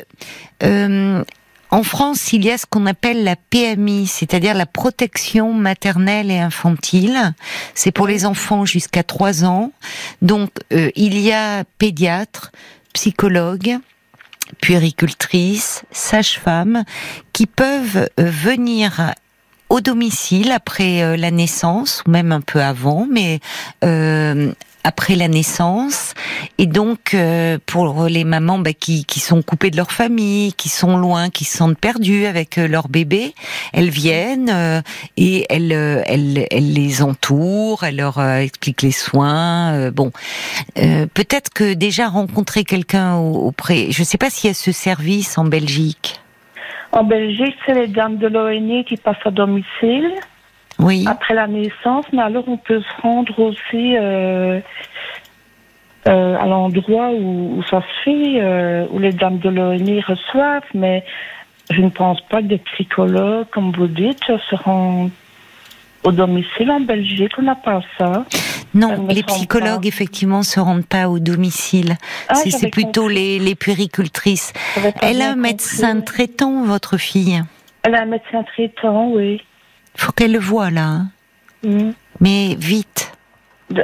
euh, 0.63 1.23
en 1.69 1.83
France, 1.83 2.33
il 2.33 2.43
y 2.43 2.51
a 2.51 2.57
ce 2.57 2.65
qu'on 2.65 2.85
appelle 2.85 3.23
la 3.23 3.37
PMI, 3.37 4.07
c'est-à-dire 4.07 4.53
la 4.53 4.65
protection 4.65 5.53
maternelle 5.53 6.29
et 6.29 6.39
infantile. 6.39 7.33
C'est 7.75 7.91
pour 7.93 8.07
les 8.07 8.25
enfants 8.25 8.65
jusqu'à 8.65 9.03
3 9.03 9.45
ans. 9.45 9.71
Donc, 10.21 10.51
euh, 10.73 10.91
il 10.95 11.17
y 11.17 11.31
a 11.31 11.63
pédiatres, 11.77 12.51
psychologues, 12.93 13.77
puéricultrices, 14.59 15.83
sages-femmes 15.91 16.83
qui 17.31 17.45
peuvent 17.45 18.09
venir 18.17 19.13
au 19.71 19.79
domicile 19.79 20.51
après 20.51 21.01
euh, 21.01 21.15
la 21.15 21.31
naissance 21.31 22.03
ou 22.05 22.11
même 22.11 22.33
un 22.33 22.41
peu 22.41 22.61
avant, 22.61 23.07
mais 23.09 23.39
euh, 23.85 24.51
après 24.83 25.15
la 25.15 25.29
naissance 25.29 26.13
et 26.57 26.65
donc 26.65 27.13
euh, 27.13 27.57
pour 27.67 28.03
les 28.07 28.25
mamans 28.25 28.59
bah, 28.59 28.73
qui, 28.73 29.05
qui 29.05 29.21
sont 29.21 29.41
coupées 29.41 29.71
de 29.71 29.77
leur 29.77 29.93
famille, 29.93 30.51
qui 30.51 30.67
sont 30.67 30.97
loin, 30.97 31.29
qui 31.29 31.45
se 31.45 31.55
sentent 31.57 31.77
perdues 31.77 32.25
avec 32.25 32.57
leur 32.57 32.89
bébé, 32.89 33.33
elles 33.71 33.91
viennent 33.91 34.83
et 35.15 35.45
elles, 35.49 35.71
elles, 35.71 36.47
elles, 36.51 36.73
les 36.73 37.01
entourent, 37.01 37.85
elles 37.85 37.95
leur 37.95 38.21
expliquent 38.21 38.81
les 38.81 38.91
soins. 38.91 39.89
bon, 39.91 40.11
peut-être 40.75 41.49
que 41.53 41.73
déjà 41.73 42.09
rencontrer 42.09 42.65
quelqu'un 42.65 43.15
auprès, 43.15 43.91
je 43.91 44.01
ne 44.01 44.05
sais 44.05 44.17
pas 44.17 44.29
s'il 44.29 44.49
y 44.49 44.51
a 44.51 44.53
ce 44.53 44.73
service 44.73 45.37
en 45.37 45.45
Belgique. 45.45 46.21
En 46.91 47.03
Belgique, 47.03 47.55
c'est 47.65 47.73
les 47.73 47.87
dames 47.87 48.17
de 48.17 48.27
l'ONI 48.27 48.83
qui 48.83 48.97
passent 48.97 49.25
à 49.25 49.31
domicile. 49.31 50.11
Oui. 50.79 51.05
Après 51.07 51.33
la 51.33 51.47
naissance, 51.47 52.05
mais 52.11 52.21
alors 52.21 52.43
on 52.47 52.57
peut 52.57 52.81
se 52.81 53.01
rendre 53.01 53.37
aussi 53.39 53.95
euh, 53.97 54.59
euh, 56.07 56.37
à 56.37 56.45
l'endroit 56.47 57.11
où, 57.11 57.61
ça 57.69 57.81
se 57.81 58.03
fait, 58.03 58.41
euh, 58.41 58.87
où 58.91 58.99
les 58.99 59.11
dames 59.11 59.37
de 59.37 59.49
l'ONI 59.49 60.01
reçoivent, 60.01 60.63
mais 60.73 61.05
je 61.69 61.81
ne 61.81 61.89
pense 61.89 62.19
pas 62.21 62.41
que 62.41 62.47
des 62.47 62.57
psychologues, 62.57 63.47
comme 63.51 63.71
vous 63.71 63.87
dites, 63.87 64.23
se 64.25 64.55
rendent 64.55 65.11
au 66.03 66.11
domicile 66.11 66.71
en 66.71 66.79
Belgique. 66.79 67.31
On 67.37 67.43
n'a 67.43 67.55
pas 67.55 67.81
ça. 67.97 68.25
Non, 68.73 69.07
les 69.09 69.23
psychologues, 69.23 69.85
effectivement, 69.85 70.43
se 70.43 70.59
rendent 70.59 70.85
pas 70.85 71.09
au 71.09 71.19
domicile. 71.19 71.97
Ah, 72.29 72.35
c'est 72.35 72.69
plutôt 72.69 73.07
les, 73.07 73.39
les 73.39 73.55
puéricultrices. 73.55 74.53
Elle 75.01 75.21
a 75.21 75.31
un 75.31 75.35
médecin 75.35 75.99
traitant, 76.01 76.63
votre 76.63 76.97
fille 76.97 77.41
Elle 77.83 77.95
a 77.95 78.03
un 78.03 78.05
médecin 78.05 78.43
traitant, 78.43 79.09
oui. 79.11 79.41
faut 79.95 80.11
qu'elle 80.13 80.31
le 80.31 80.39
voie, 80.39 80.69
là. 80.69 80.85
Hein. 80.85 81.07
Mm. 81.63 81.91
Mais 82.21 82.55
vite. 82.57 83.11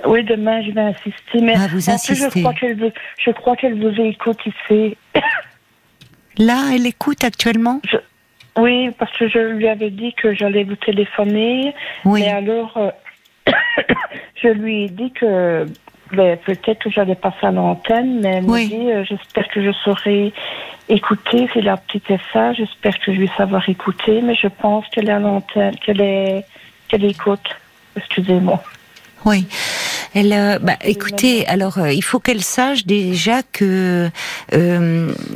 oui, 0.05 0.23
demain, 0.23 0.61
je 0.63 0.71
vais 0.71 0.81
insister. 0.81 1.41
Mais 1.41 1.55
ah, 1.57 1.67
vous 1.69 1.89
insistez. 1.89 2.15
je 2.15 2.39
crois 2.39 2.53
qu'elle 2.53 2.93
je 3.19 3.31
crois 3.31 3.55
qu'elle 3.55 3.79
vous 3.79 4.01
écoute 4.01 4.39
ici. 4.45 4.95
là, 6.37 6.71
elle 6.73 6.85
écoute 6.85 7.23
actuellement? 7.23 7.81
Oui, 8.57 8.91
parce 8.97 9.15
que 9.17 9.27
je 9.27 9.39
lui 9.39 9.67
avais 9.67 9.89
dit 9.89 10.13
que 10.13 10.33
j'allais 10.33 10.63
vous 10.63 10.75
téléphoner. 10.75 11.73
Oui. 12.05 12.21
Mais 12.21 12.31
alors, 12.31 12.77
euh, 12.77 12.91
je 14.35 14.49
lui 14.49 14.85
ai 14.85 14.89
dit 14.89 15.11
que 15.11 15.65
ben, 16.11 16.37
peut-être 16.37 16.83
que 16.83 16.89
j'allais 16.89 17.15
passer 17.15 17.45
à 17.45 17.51
l'antenne, 17.51 18.21
mais 18.21 18.37
elle 18.37 18.45
dit 18.45 18.91
euh, 18.91 19.03
j'espère 19.03 19.47
que 19.49 19.61
je 19.61 19.71
saurai 19.71 20.33
écouter. 20.89 21.49
C'est 21.53 21.61
la 21.61 21.77
petite 21.77 22.11
ça, 22.31 22.53
j'espère 22.53 22.97
que 22.99 23.13
je 23.13 23.19
vais 23.19 23.29
savoir 23.37 23.67
écouter, 23.67 24.21
mais 24.21 24.35
je 24.35 24.47
pense 24.47 24.87
qu'elle 24.89 25.09
est 25.09 25.13
à 25.13 25.19
l'antenne, 25.19 25.75
qu'elle 25.77 26.01
est 26.01 26.45
qu'elle 26.87 27.03
écoute. 27.03 27.55
Excusez-moi. 27.95 28.61
Oui. 29.25 29.45
Elle, 30.13 30.33
euh, 30.33 30.59
bah, 30.59 30.77
écoutez, 30.83 31.45
alors 31.47 31.77
euh, 31.79 31.91
il 31.91 32.03
faut 32.03 32.19
qu'elle 32.19 32.43
sache 32.43 32.85
déjà 32.85 33.43
que 33.43 34.09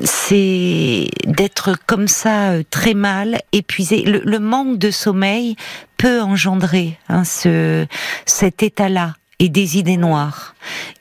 c'est 0.04 1.10
d'être 1.26 1.76
comme 1.86 2.08
ça 2.08 2.54
très 2.70 2.94
mal, 2.94 3.42
épuisé. 3.52 4.04
le, 4.04 4.40
manque 4.40 4.78
de 4.78 4.92
sommeil 4.92 5.56
peut 5.98 6.22
engendrer 6.22 6.98
hein, 7.10 7.24
ce, 7.24 7.86
cet 8.26 8.64
état-là 8.64 9.16
et 9.42 9.50
des 9.50 9.78
idées 9.78 9.98
noires. 9.98 10.56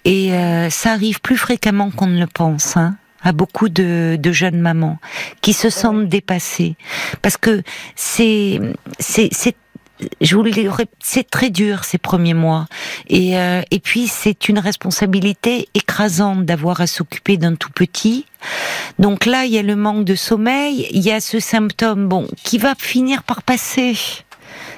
Et 0.04 0.32
euh, 0.32 0.70
ça 0.70 0.92
arrive 0.92 1.20
plus 1.20 1.36
fréquemment 1.36 1.90
qu'on 1.90 2.06
ne 2.06 2.18
le 2.18 2.26
pense. 2.26 2.76
Hein 2.76 2.96
à 3.22 3.32
beaucoup 3.32 3.68
de, 3.68 4.16
de, 4.18 4.32
jeunes 4.32 4.60
mamans 4.60 4.98
qui 5.42 5.52
se 5.52 5.68
sentent 5.68 6.08
dépassées 6.08 6.76
parce 7.20 7.36
que 7.36 7.62
c'est 7.94 8.58
c'est 8.98 9.56
je 10.20 10.36
vous 10.36 10.44
c'est 11.02 11.28
très 11.28 11.50
dur 11.50 11.84
ces 11.84 11.98
premiers 11.98 12.34
mois 12.34 12.66
et 13.08 13.38
euh, 13.38 13.62
et 13.70 13.80
puis 13.80 14.06
c'est 14.08 14.48
une 14.48 14.58
responsabilité 14.58 15.68
écrasante 15.74 16.44
d'avoir 16.44 16.80
à 16.80 16.86
s'occuper 16.86 17.36
d'un 17.36 17.54
tout 17.54 17.70
petit 17.70 18.26
donc 18.98 19.26
là 19.26 19.44
il 19.44 19.52
y 19.52 19.58
a 19.58 19.62
le 19.62 19.76
manque 19.76 20.04
de 20.04 20.14
sommeil 20.14 20.86
il 20.90 21.02
y 21.02 21.10
a 21.10 21.20
ce 21.20 21.40
symptôme 21.40 22.08
bon 22.08 22.26
qui 22.42 22.58
va 22.58 22.74
finir 22.74 23.22
par 23.22 23.42
passer 23.42 23.94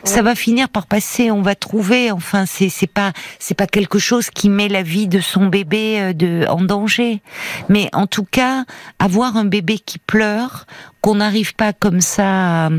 Ça 0.05 0.23
va 0.23 0.35
finir 0.35 0.69
par 0.69 0.87
passer. 0.87 1.31
On 1.31 1.43
va 1.43 1.55
trouver. 1.55 2.11
Enfin, 2.11 2.45
c'est 2.47 2.69
c'est 2.69 2.88
pas 2.88 3.12
c'est 3.38 3.55
pas 3.55 3.67
quelque 3.67 3.99
chose 3.99 4.31
qui 4.31 4.49
met 4.49 4.69
la 4.69 4.83
vie 4.83 5.07
de 5.07 5.21
son 5.21 5.47
bébé 5.47 6.00
euh, 6.00 6.12
de 6.12 6.45
en 6.49 6.61
danger. 6.61 7.23
Mais 7.69 7.88
en 7.93 8.07
tout 8.07 8.26
cas, 8.29 8.64
avoir 8.99 9.37
un 9.37 9.45
bébé 9.45 9.79
qui 9.79 9.99
pleure, 9.99 10.67
qu'on 11.00 11.17
n'arrive 11.17 11.55
pas 11.55 11.73
comme 11.73 12.00
ça. 12.00 12.67
À, 12.67 12.71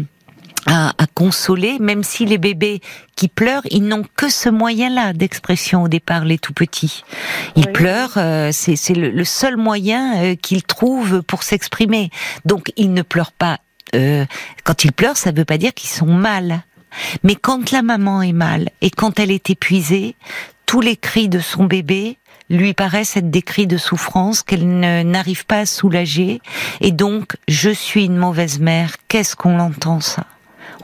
à, 0.66 0.94
consoler, 1.14 1.78
même 1.80 2.04
si 2.04 2.26
les 2.26 2.38
bébés 2.38 2.82
qui 3.16 3.28
pleurent, 3.28 3.66
ils 3.70 3.84
n'ont 3.84 4.06
que 4.16 4.30
ce 4.30 4.50
moyen-là 4.50 5.14
d'expression 5.14 5.84
au 5.84 5.88
départ, 5.88 6.26
les 6.26 6.38
tout 6.38 6.54
petits. 6.54 7.04
Ils 7.56 7.72
pleurent, 7.72 8.18
euh, 8.18 8.50
c'est 8.52 8.96
le, 8.96 9.24
seul 9.24 9.58
moyen 9.58 10.24
euh, 10.24 10.36
qu'ils 10.36 10.64
trouvent 10.64 11.22
pour 11.22 11.44
s'exprimer. 11.44 12.10
Donc 12.46 12.72
ils 12.78 12.94
ne 12.94 13.02
pleurent 13.02 13.32
pas. 13.32 13.60
Euh, 13.96 14.26
quand 14.64 14.84
ils 14.84 14.92
pleurent, 14.92 15.18
ça 15.18 15.32
ne 15.32 15.38
veut 15.38 15.46
pas 15.46 15.58
dire 15.58 15.74
qu'ils 15.74 15.90
sont 15.90 16.06
mal. 16.08 16.64
Mais 17.24 17.36
quand 17.36 17.72
la 17.72 17.82
maman 17.82 18.22
est 18.22 18.34
mal 18.34 18.70
et 18.82 18.90
quand 18.90 19.20
elle 19.20 19.32
est 19.32 19.50
épuisée, 19.50 20.16
tous 20.66 20.82
les 20.82 20.96
cris 20.96 21.30
de 21.30 21.40
son 21.40 21.66
bébé 21.66 22.18
lui 22.50 22.74
paraissent 22.74 23.18
être 23.18 23.30
des 23.30 23.42
cris 23.42 23.68
de 23.68 23.78
souffrance 23.78 24.44
qu'elle 24.44 24.80
n'arrive 24.80 25.46
pas 25.46 25.60
à 25.60 25.66
soulager. 25.66 26.42
Et 26.82 26.92
donc, 26.92 27.36
je 27.48 27.70
suis 27.70 28.06
une 28.06 28.18
mauvaise 28.18 28.60
mère. 28.60 28.96
Qu'est-ce 29.08 29.36
qu'on 29.36 29.58
l'entend 29.58 30.00
ça? 30.02 30.26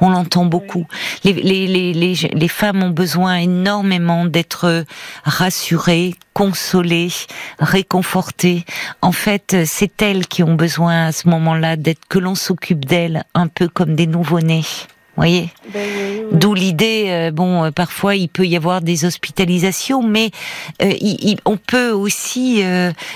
On 0.02 0.10
l'entend 0.10 0.46
beaucoup. 0.46 0.86
Les, 1.24 1.34
les, 1.34 1.68
les, 1.68 2.14
les, 2.14 2.48
femmes 2.48 2.84
ont 2.84 2.90
besoin 2.90 3.38
énormément 3.38 4.26
d'être 4.26 4.86
rassurées, 5.24 6.16
consolées, 6.34 7.12
réconfortées. 7.60 8.66
En 9.02 9.12
fait, 9.12 9.58
c'est 9.66 10.02
elles 10.02 10.28
qui 10.28 10.44
ont 10.44 10.56
besoin 10.56 11.08
à 11.08 11.12
ce 11.12 11.28
moment-là 11.30 11.76
d'être 11.76 12.08
que 12.08 12.20
l'on 12.20 12.36
s'occupe 12.36 12.86
d'elles 12.86 13.24
un 13.34 13.48
peu 13.48 13.68
comme 13.68 13.96
des 13.96 14.08
nouveau-nés 14.08 14.64
voyez? 15.20 15.50
Ben 15.74 16.30
D'où 16.32 16.54
l'idée, 16.54 17.06
euh, 17.10 17.32
bon, 17.32 17.66
euh, 17.66 17.72
parfois 17.72 18.16
il 18.16 18.30
peut 18.30 18.46
y 18.46 18.56
avoir 18.56 18.82
des 18.82 19.06
hospitalisations, 19.06 20.02
mais 20.02 20.32
euh, 20.82 20.94
on 21.46 21.58
peut 21.58 21.92
aussi, 21.92 22.64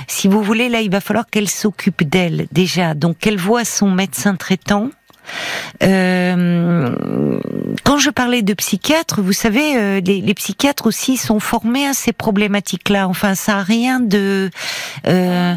si 0.07 0.27
vous 0.27 0.43
voulez, 0.43 0.69
là, 0.69 0.81
il 0.81 0.91
va 0.91 0.99
falloir 0.99 1.27
qu'elle 1.27 1.49
s'occupe 1.49 2.03
d'elle 2.03 2.47
déjà. 2.51 2.93
Donc, 2.93 3.17
qu'elle 3.19 3.37
voit 3.37 3.65
son 3.65 3.89
médecin 3.89 4.35
traitant, 4.35 4.89
euh, 5.81 6.89
quand 7.83 7.97
je 7.97 8.09
parlais 8.09 8.41
de 8.41 8.53
psychiatres, 8.53 9.21
vous 9.21 9.33
savez, 9.33 9.77
euh, 9.77 10.01
les, 10.01 10.21
les, 10.21 10.33
psychiatres 10.33 10.87
aussi 10.87 11.17
sont 11.17 11.39
formés 11.39 11.87
à 11.87 11.93
ces 11.93 12.13
problématiques-là. 12.13 13.07
Enfin, 13.07 13.35
ça 13.35 13.57
a 13.59 13.63
rien 13.63 13.99
de, 13.99 14.49
euh, 15.07 15.55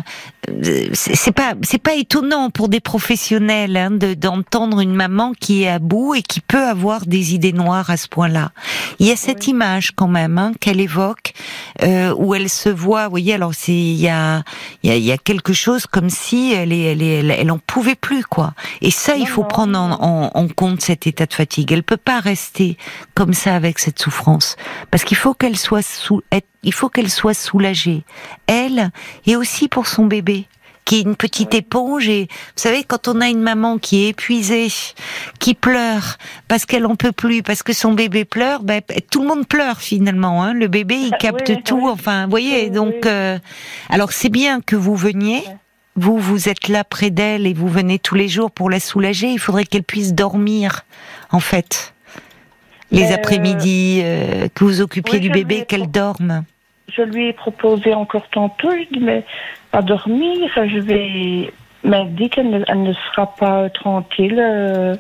c'est 0.93 1.33
pas, 1.33 1.55
c'est 1.63 1.83
pas 1.83 1.95
étonnant 1.95 2.51
pour 2.51 2.69
des 2.69 2.81
professionnels 2.81 3.77
hein, 3.77 3.91
d'entendre 3.91 4.81
une 4.81 4.95
maman 4.95 5.33
qui 5.39 5.65
est 5.65 5.69
à 5.69 5.79
bout 5.79 6.15
et 6.15 6.23
qui 6.23 6.41
peut 6.41 6.65
avoir 6.65 7.07
des 7.07 7.35
idées 7.35 7.53
noires 7.53 7.91
à 7.91 7.97
ce 7.97 8.09
point-là. 8.09 8.53
Il 8.99 9.07
y 9.07 9.11
a 9.11 9.17
cette 9.17 9.49
image 9.49 9.93
quand 9.95 10.09
même 10.09 10.39
hein, 10.39 10.53
qu'elle 10.61 10.81
évoque 10.81 11.33
euh, 11.83 12.15
où 12.17 12.35
elle 12.35 12.49
se 12.49 12.69
voit. 12.69 13.05
Vous 13.05 13.11
voyez, 13.11 13.35
alors 13.35 13.55
c'est, 13.55 13.73
il 13.73 13.97
y 13.97 14.09
a, 14.09 14.43
il 14.83 14.91
y 14.91 14.93
a, 14.93 14.97
y 14.97 15.13
a, 15.13 15.19
quelque 15.19 15.53
chose 15.53 15.87
comme 15.87 16.11
si 16.11 16.53
elle 16.53 16.73
est, 16.73 16.93
elle, 16.93 17.03
est, 17.03 17.27
elle, 17.27 17.51
en 17.51 17.59
pouvait 17.59 17.97
plus 17.97 18.25
quoi. 18.25 18.55
Et 18.83 18.91
ça, 18.91 19.17
il 19.17 19.27
faut 19.27 19.45
prendre 19.45 19.79
en, 19.79 19.93
en, 20.01 20.31
en 20.33 20.49
compte 20.49 20.81
cet 20.81 21.07
état 21.07 21.27
de 21.27 21.35
fatigue. 21.35 21.73
Elle 21.73 21.83
peut 21.83 21.97
pas 21.97 22.21
rester 22.21 22.77
comme 23.15 23.35
ça 23.35 23.55
avec 23.55 23.79
cette 23.79 23.99
souffrance, 23.99 24.57
parce 24.91 25.05
qu'il 25.05 25.17
faut 25.17 25.35
qu'elle 25.35 25.57
soit 25.57 25.83
sous, 25.83 26.23
il 26.67 26.75
faut 26.75 26.91
qu'elle 26.91 27.09
soit 27.09 27.33
soulagée, 27.33 28.03
elle 28.47 28.91
et 29.25 29.37
aussi 29.37 29.69
pour 29.69 29.87
son 29.87 30.05
bébé 30.05 30.47
qui 30.85 30.99
est 30.99 31.03
une 31.03 31.17
petite 31.17 31.53
éponge 31.53 32.09
et 32.09 32.29
vous 32.31 32.63
savez 32.63 32.85
quand 32.85 33.09
on 33.09 33.21
a 33.21 33.29
une 33.29 33.41
maman 33.41 33.77
qui 33.77 34.05
est 34.05 34.11
épuisée, 34.11 34.69
qui 35.41 35.55
pleure 35.55 36.17
parce 36.47 36.65
qu'elle 36.65 36.87
en 36.87 36.95
peut 36.95 37.13
plus, 37.13 37.43
parce 37.43 37.63
que 37.65 37.73
son 37.73 37.93
bébé 37.93 38.25
pleure, 38.25 38.63
ben, 38.63 38.81
tout 39.11 39.23
le 39.23 39.27
monde 39.27 39.47
pleure 39.49 39.81
finalement. 39.81 40.45
Hein. 40.45 40.55
Le 40.55 40.69
bébé 40.69 40.95
il 40.95 41.11
capte 41.19 41.65
tout. 41.65 41.89
Enfin, 41.89 42.25
vous 42.25 42.31
voyez. 42.31 42.71
Donc, 42.71 43.05
euh, 43.05 43.39
alors 43.91 44.13
c'est 44.13 44.29
bien 44.29 44.61
que 44.61 44.77
vous 44.77 44.95
veniez. 44.95 45.43
Vous, 45.97 46.19
vous 46.19 46.49
êtes 46.49 46.69
là 46.69 46.85
près 46.85 47.11
d'elle 47.11 47.47
et 47.47 47.55
vous 47.55 47.69
venez 47.69 47.99
tous 47.99 48.15
les 48.15 48.29
jours 48.29 48.53
pour 48.53 48.71
la 48.71 48.79
soulager. 48.79 49.29
Il 49.29 49.41
faudrait 49.41 49.65
qu'elle 49.65 49.83
puisse 49.83 50.15
dormir, 50.15 50.85
en 51.33 51.41
fait 51.41 51.95
les 52.91 53.11
euh, 53.11 53.15
après-midi, 53.15 54.01
euh, 54.05 54.49
que 54.55 54.65
vous 54.65 54.81
occupiez 54.81 55.19
du 55.19 55.31
bébé, 55.31 55.65
qu'elle 55.67 55.91
dorme 55.91 56.45
Je 56.95 57.03
lui 57.03 57.29
ai 57.29 57.33
proposé 57.33 57.95
encore 57.95 58.29
tantôt, 58.31 58.71
je 58.71 58.99
mais 59.01 59.25
à 59.73 59.83
dormir, 59.83 60.51
je 60.55 60.79
vais. 60.79 61.53
Mais 61.85 62.05
dit 62.07 62.29
qu'elle 62.31 62.51
ne, 62.51 62.93
sera 62.93 63.35
pas 63.35 63.69
tranquille. 63.71 64.39
Euh, 64.39 64.97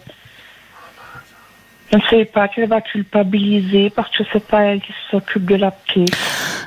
je 1.93 1.97
ne 1.97 2.03
sais 2.11 2.25
pas 2.25 2.49
qu'elle 2.49 2.69
va 2.69 2.81
culpabiliser 2.81 3.91
parce 3.91 4.11
que 4.11 4.25
c'est 4.33 4.45
pas 4.45 4.63
elle 4.63 4.81
qui 4.81 4.93
s'occupe 5.11 5.45
de 5.45 5.55
la 5.55 5.71
petite. 5.71 6.17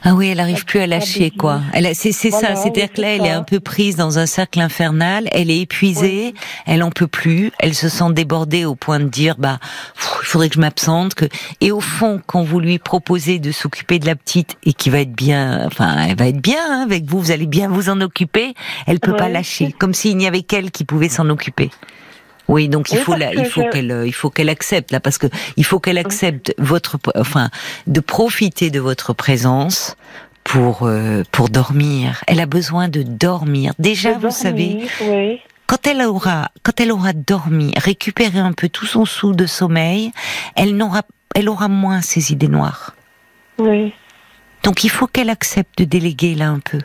Ah 0.04 0.14
oui, 0.14 0.30
elle 0.30 0.40
arrive 0.40 0.64
plus 0.64 0.80
à 0.80 0.88
lâcher 0.88 1.30
quoi. 1.30 1.60
Elle, 1.74 1.94
c'est, 1.94 2.14
c'est 2.14 2.32
ça, 2.32 2.56
c'est-à-dire 2.56 2.92
que 2.92 3.02
là, 3.02 3.10
elle 3.10 3.26
est 3.26 3.32
un 3.32 3.44
peu 3.44 3.60
prise 3.60 3.98
dans 3.98 4.18
un 4.18 4.26
cercle 4.26 4.62
infernal. 4.62 5.28
Elle 5.34 5.52
est 5.52 5.60
épuisée, 5.60 6.34
elle 6.66 6.84
en 6.84 6.90
peut 6.90 7.08
plus. 7.08 7.52
Elle 7.60 7.74
se 7.74 7.90
sent 7.90 8.12
débordée 8.12 8.64
au 8.64 8.76
point 8.76 9.00
de 9.00 9.10
dire 9.10 9.36
bah, 9.38 9.60
il 10.22 10.26
faudrait 10.26 10.48
que 10.48 10.56
je 10.56 10.62
m'absente. 10.62 11.16
Que 11.16 11.26
et 11.60 11.72
au 11.72 11.82
fond, 11.82 12.22
quand 12.26 12.44
vous 12.44 12.62
lui 12.62 12.80
proposez 12.80 13.40
de 13.40 13.52
s'occuper 13.52 14.00
de 14.00 14.06
la 14.06 14.16
petite 14.16 14.56
et 14.64 14.72
qui 14.72 14.90
va 14.90 15.00
être 15.00 15.14
bien, 15.14 15.66
enfin, 15.66 16.08
elle 16.08 16.16
va 16.16 16.28
être 16.28 16.42
bien 16.42 16.62
hein, 16.66 16.84
avec 16.86 17.04
vous, 17.06 17.20
vous 17.20 17.32
allez 17.32 17.48
bien 17.48 17.68
vous 17.68 17.90
en 17.90 18.00
occuper. 18.00 18.54
Elle 18.88 19.02
peut 19.02 19.16
pas 19.16 19.28
lâcher, 19.28 19.74
comme 19.78 19.94
s'il 19.94 20.16
n'y 20.16 20.28
avait 20.28 20.44
qu'elle 20.44 20.72
qui 20.72 20.86
pouvait 20.86 21.10
s'en 21.10 21.30
occuper. 21.30 21.72
Oui, 22.50 22.68
donc 22.68 22.92
il 22.92 22.98
faut 22.98 23.16
il 23.16 23.46
faut 23.46 23.64
qu'elle 23.70 24.04
il 24.08 24.14
faut 24.14 24.32
qu'elle 24.32 24.50
accepte 24.50 24.92
là 24.92 25.00
parce 25.00 25.20
que 25.20 25.28
il 25.56 25.64
faut 25.64 25.80
qu'elle 25.80 26.00
accepte 26.00 26.54
votre 26.58 26.98
enfin 27.16 27.50
de 27.86 28.00
profiter 28.00 28.72
de 28.72 28.80
votre 28.80 29.14
présence 29.14 29.96
pour 30.44 30.84
euh, 30.84 31.22
pour 31.32 31.50
dormir. 31.50 32.24
Elle 32.26 32.40
a 32.40 32.48
besoin 32.48 32.88
de 32.88 33.04
dormir. 33.04 33.74
Déjà, 33.78 34.14
vous 34.14 34.32
savez, 34.32 34.88
quand 35.68 35.86
elle 35.86 36.02
aura 36.02 36.50
quand 36.64 36.82
elle 36.82 36.92
aura 36.92 37.14
dormi, 37.14 37.72
récupéré 37.78 38.40
un 38.40 38.54
peu 38.54 38.68
tout 38.68 38.88
son 38.88 39.06
sou 39.06 39.34
de 39.34 39.46
sommeil, 39.46 40.12
elle 40.56 40.76
n'aura 40.76 41.04
elle 41.36 41.50
aura 41.50 41.68
moins 41.68 42.02
ses 42.02 42.32
idées 42.32 42.48
noires. 42.48 42.96
Oui. 43.60 43.94
Donc 44.64 44.84
il 44.84 44.90
faut 44.90 45.06
qu'elle 45.06 45.30
accepte 45.30 45.78
de 45.78 45.84
déléguer 45.86 46.34
là 46.34 46.50
un 46.50 46.60
peu. 46.60 46.80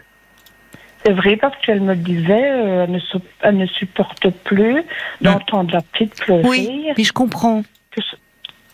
C'est 1.05 1.13
vrai 1.13 1.37
parce 1.37 1.55
qu'elle 1.65 1.83
me 1.83 1.95
disait, 1.95 2.51
euh, 2.51 2.87
elle, 3.43 3.57
ne, 3.57 3.67
supporte 3.67 4.31
plus 4.31 4.83
d'entendre 5.21 5.71
la 5.73 5.83
petite 5.83 6.15
pleurer. 6.17 6.43
Oui, 6.45 6.87
mais 6.97 7.05
je 7.05 7.13
comprends. 7.13 7.63
Que, 7.91 8.01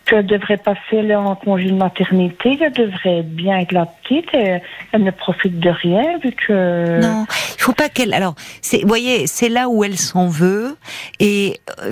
qu'elle 0.05 0.25
devrait 0.25 0.57
passer 0.57 1.13
en 1.13 1.35
congé 1.35 1.69
de 1.69 1.75
maternité, 1.75 2.57
qu'elle 2.57 2.71
devrait 2.71 3.19
être 3.19 3.29
bien 3.29 3.57
avec 3.57 3.71
la 3.73 3.85
petite 3.85 4.33
et 4.33 4.59
elle 4.91 5.03
ne 5.03 5.11
profite 5.11 5.59
de 5.59 5.69
rien 5.69 6.17
vu 6.23 6.31
que... 6.31 7.01
Non, 7.01 7.25
il 7.55 7.61
faut 7.61 7.73
pas 7.73 7.89
qu'elle... 7.89 8.13
Alors, 8.13 8.35
vous 8.71 8.87
voyez, 8.87 9.27
c'est 9.27 9.49
là 9.49 9.67
où 9.67 9.83
elle 9.83 9.97
s'en 9.97 10.27
veut 10.27 10.77
et... 11.19 11.59
Euh, 11.79 11.91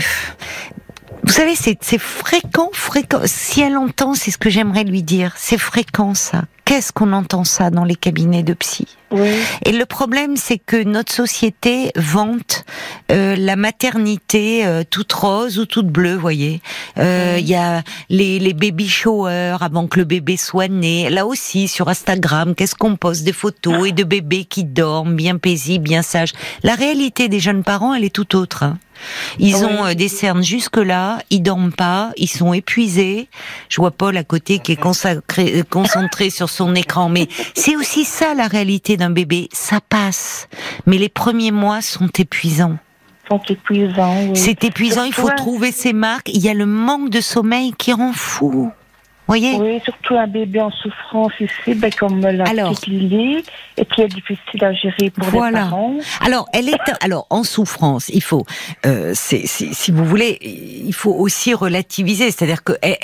vous 1.30 1.36
savez, 1.36 1.54
c'est 1.56 2.00
fréquent, 2.00 2.72
fréquent. 2.74 3.22
Si 3.26 3.62
elle 3.62 3.78
entend, 3.78 4.16
c'est 4.16 4.32
ce 4.32 4.40
que 4.40 4.50
j'aimerais 4.50 4.84
lui 4.84 5.04
dire. 5.04 5.34
C'est 5.38 5.60
fréquent 5.60 6.16
ça. 6.16 6.46
Qu'est-ce 6.66 6.92
qu'on 6.92 7.14
entend 7.14 7.44
ça 7.44 7.70
dans 7.70 7.84
les 7.84 7.96
cabinets 7.96 8.42
de 8.42 8.54
psy? 8.54 8.88
Oui. 9.12 9.30
Et 9.64 9.72
le 9.72 9.86
problème, 9.86 10.38
c'est 10.38 10.58
que 10.58 10.84
notre 10.84 11.14
société 11.14 11.92
vante 11.96 12.66
euh, 13.12 13.36
la 13.36 13.56
maternité 13.56 14.66
euh, 14.66 14.84
toute 14.90 15.14
rose 15.14 15.60
ou 15.60 15.68
toute 15.68 15.88
bleue, 15.88 16.16
voyez. 16.16 16.62
Euh, 16.98 17.38
il 17.40 17.48
y 17.48 17.56
a 17.56 17.84
les, 18.10 18.40
les 18.40 18.54
baby 18.54 18.90
showers 18.90 19.58
avant 19.62 19.88
que 19.88 20.00
le 20.00 20.06
bébé 20.06 20.36
soit 20.36 20.68
né. 20.68 21.12
Là 21.12 21.28
aussi, 21.28 21.68
sur 21.68 21.90
Instagram, 21.90 22.56
qu'est-ce 22.56 22.76
qu'on 22.76 22.96
poste? 22.96 23.24
Des 23.24 23.34
photos 23.34 23.88
et 23.88 23.92
de 23.92 24.04
bébés 24.04 24.46
qui 24.46 24.64
dorment, 24.64 25.16
bien 25.16 25.38
paisibles, 25.38 25.84
bien 25.84 26.02
sages. 26.02 26.34
La 26.64 26.74
réalité 26.74 27.30
des 27.30 27.40
jeunes 27.40 27.64
parents, 27.64 27.94
elle 27.94 28.04
est 28.04 28.14
tout 28.14 28.36
autre. 28.36 28.64
Hein. 28.64 28.80
Ils 29.40 29.64
ont 29.66 29.86
euh, 29.86 29.94
des 29.94 30.08
cernes 30.08 30.44
jusque-là, 30.44 31.20
ils 31.30 31.42
dorment 31.42 31.72
pas, 31.72 32.12
ils 32.18 32.30
sont 32.30 32.54
épuisés. 32.54 33.30
Je 33.70 33.78
vois 33.78 33.92
Paul 33.92 34.18
à 34.18 34.24
côté 34.24 34.60
qui 34.60 34.74
est 34.74 34.80
consacré, 34.80 35.60
euh, 35.60 35.64
concentré 35.64 36.30
sur 36.30 36.50
son 36.50 36.76
écran, 36.76 37.10
mais 37.10 37.28
c'est 37.54 37.76
aussi 37.76 38.06
ça 38.06 38.34
la 38.34 38.48
réalité 38.48 38.98
d'un 38.98 39.10
bébé. 39.10 39.50
Ça 39.52 39.80
passe, 39.82 40.48
mais 40.86 40.98
les 40.98 41.10
premiers 41.10 41.52
mois 41.52 41.82
sont 41.82 42.10
épuisants. 42.18 42.78
Sont 43.30 43.42
épuisants. 43.48 44.34
C'est 44.34 44.64
épuisant. 44.64 45.04
Il 45.04 45.14
faut 45.14 45.30
trouver 45.30 45.72
ses 45.72 45.94
marques. 45.94 46.30
Il 46.34 46.42
y 46.42 46.50
a 46.50 46.56
le 46.56 46.66
manque 46.66 47.12
de 47.12 47.22
sommeil 47.22 47.74
qui 47.78 47.94
rend 47.94 48.12
fou. 48.12 48.72
Oui, 49.30 49.80
surtout 49.84 50.16
un 50.16 50.28
bébé 50.28 50.60
en 50.60 50.72
souffrance 50.72 51.34
ici, 51.40 51.76
ben, 51.76 51.92
comme 51.94 52.20
la 52.22 52.46
petite 52.46 52.88
Lily, 52.88 53.44
et 53.78 53.86
qui 53.86 54.02
est 54.02 54.08
difficile 54.08 54.64
à 54.64 54.74
gérer 54.74 55.12
pour 55.12 55.44
les 55.44 55.52
parents. 55.52 55.96
Alors, 56.22 56.48
elle 56.52 56.70
est 56.70 56.80
alors 57.02 57.28
en 57.30 57.44
souffrance. 57.44 58.10
Il 58.10 58.24
faut, 58.24 58.46
euh, 58.86 59.12
c'est, 59.14 59.46
si 59.46 59.92
vous 59.92 60.06
voulez, 60.06 60.40
il 60.42 60.94
faut 60.94 61.14
aussi 61.14 61.54
relativiser. 61.54 62.32
C'est-à-dire 62.32 62.64
que 62.64 62.74
elle, 62.82 62.98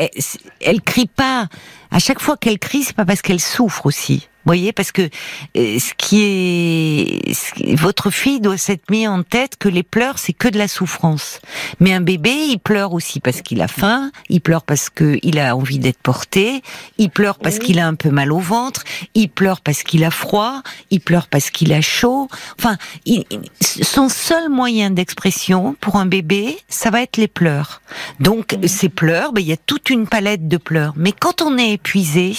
elle, 0.61 0.81
crie 0.81 1.07
pas. 1.07 1.47
À 1.91 1.99
chaque 1.99 2.19
fois 2.19 2.37
qu'elle 2.37 2.59
crie, 2.59 2.83
c'est 2.83 2.95
pas 2.95 3.05
parce 3.05 3.21
qu'elle 3.21 3.39
souffre 3.39 3.85
aussi. 3.85 4.27
Voyez, 4.45 4.73
parce 4.73 4.91
que 4.91 5.01
euh, 5.57 5.79
ce 5.79 5.93
qui 5.97 6.21
est, 6.23 7.75
votre 7.75 8.09
fille 8.09 8.39
doit 8.39 8.57
s'être 8.57 8.89
mis 8.89 9.07
en 9.07 9.23
tête 9.23 9.57
que 9.57 9.69
les 9.69 9.83
pleurs 9.83 10.19
c'est 10.19 10.33
que 10.33 10.47
de 10.47 10.57
la 10.57 10.67
souffrance. 10.67 11.39
Mais 11.79 11.93
un 11.93 12.01
bébé, 12.01 12.31
il 12.31 12.59
pleure 12.59 12.93
aussi 12.93 13.19
parce 13.19 13.41
qu'il 13.41 13.61
a 13.61 13.67
faim, 13.67 14.11
il 14.29 14.41
pleure 14.41 14.63
parce 14.63 14.89
qu'il 14.89 15.39
a 15.39 15.55
envie 15.55 15.79
d'être 15.79 15.99
porté, 15.99 16.61
il 16.97 17.09
pleure 17.09 17.39
parce 17.39 17.59
qu'il 17.59 17.79
a 17.79 17.87
un 17.87 17.95
peu 17.95 18.09
mal 18.09 18.31
au 18.31 18.39
ventre, 18.39 18.83
il 19.13 19.29
pleure 19.29 19.61
parce 19.61 19.83
qu'il 19.83 20.03
a 20.03 20.11
froid, 20.11 20.61
il 20.91 21.01
pleure 21.01 21.27
parce 21.27 21.49
qu'il 21.49 21.73
a 21.73 21.81
chaud. 21.81 22.27
Enfin, 22.59 22.77
son 23.61 24.09
seul 24.09 24.49
moyen 24.49 24.91
d'expression 24.91 25.75
pour 25.79 25.95
un 25.97 26.05
bébé, 26.05 26.57
ça 26.69 26.89
va 26.89 27.01
être 27.01 27.17
les 27.17 27.27
pleurs. 27.27 27.81
Donc 28.19 28.57
ces 28.65 28.89
pleurs, 28.89 29.33
ben, 29.33 29.41
il 29.41 29.47
y 29.47 29.53
a 29.53 29.57
toute 29.57 29.89
une 29.89 30.07
palette 30.07 30.47
de 30.47 30.57
pleurs. 30.57 30.93
Mais 30.95 31.11
quand 31.11 31.41
on 31.41 31.57
est 31.57 31.73
épuisé, 31.73 32.35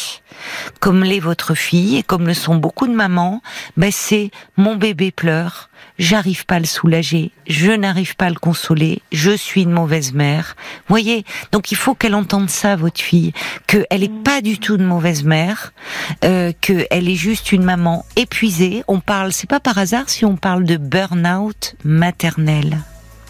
comme 0.81 1.05
l'est 1.05 1.21
votre 1.21 1.55
fille 1.55 1.96
et 1.97 2.03
comme 2.03 2.27
le 2.27 2.35
sont 2.35 2.57
beaucoup 2.57 2.87
de 2.87 2.93
mamans, 2.93 3.41
ben 3.79 3.91
c'est 3.91 4.31
mon 4.59 4.77
bébé 4.77 5.11
pleure, 5.11 5.71
j'arrive 5.99 6.45
pas 6.45 6.57
à 6.57 6.61
le 6.61 6.67
soulager, 6.67 7.33
je 7.49 7.73
n'arrive 7.73 8.17
pas 8.17 8.27
à 8.27 8.31
le 8.31 8.37
consoler, 8.37 9.01
je 9.13 9.35
suis 9.35 9.63
une 9.63 9.71
mauvaise 9.71 10.13
mère. 10.13 10.57
Voyez, 10.89 11.25
donc 11.53 11.73
il 11.73 11.77
faut 11.77 11.95
qu'elle 11.95 12.15
entende 12.15 12.51
ça, 12.51 12.77
votre 12.77 13.01
fille, 13.01 13.33
qu'elle 13.67 14.03
est 14.03 14.23
pas 14.23 14.43
du 14.43 14.59
tout 14.59 14.77
de 14.77 14.85
mauvaise 14.85 15.25
mère, 15.25 15.73
euh, 16.25 16.53
qu'elle 16.61 17.09
est 17.09 17.15
juste 17.15 17.51
une 17.51 17.65
maman 17.65 18.05
épuisée. 18.17 18.85
On 18.89 19.01
parle, 19.01 19.33
c'est 19.33 19.49
pas 19.49 19.61
par 19.61 19.79
hasard 19.79 20.11
si 20.11 20.27
on 20.27 20.37
parle 20.37 20.65
de 20.65 20.77
burn-out 20.77 21.77
maternel. 21.83 22.79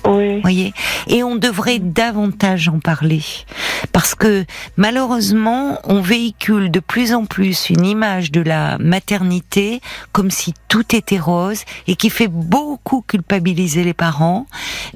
Oui. 0.06 0.40
Voyez, 0.40 0.72
et 1.08 1.22
on 1.22 1.36
devrait 1.36 1.78
davantage 1.78 2.68
en 2.68 2.78
parler 2.78 3.22
parce 3.92 4.14
que 4.14 4.44
malheureusement, 4.76 5.78
on 5.84 6.00
véhicule 6.00 6.70
de 6.70 6.80
plus 6.80 7.12
en 7.12 7.24
plus 7.24 7.70
une 7.70 7.84
image 7.84 8.30
de 8.30 8.40
la 8.40 8.78
maternité 8.78 9.80
comme 10.12 10.30
si 10.30 10.54
tout 10.68 10.94
était 10.94 11.18
rose 11.18 11.62
et 11.86 11.96
qui 11.96 12.10
fait 12.10 12.28
beaucoup 12.28 13.02
culpabiliser 13.06 13.84
les 13.84 13.94
parents. 13.94 14.46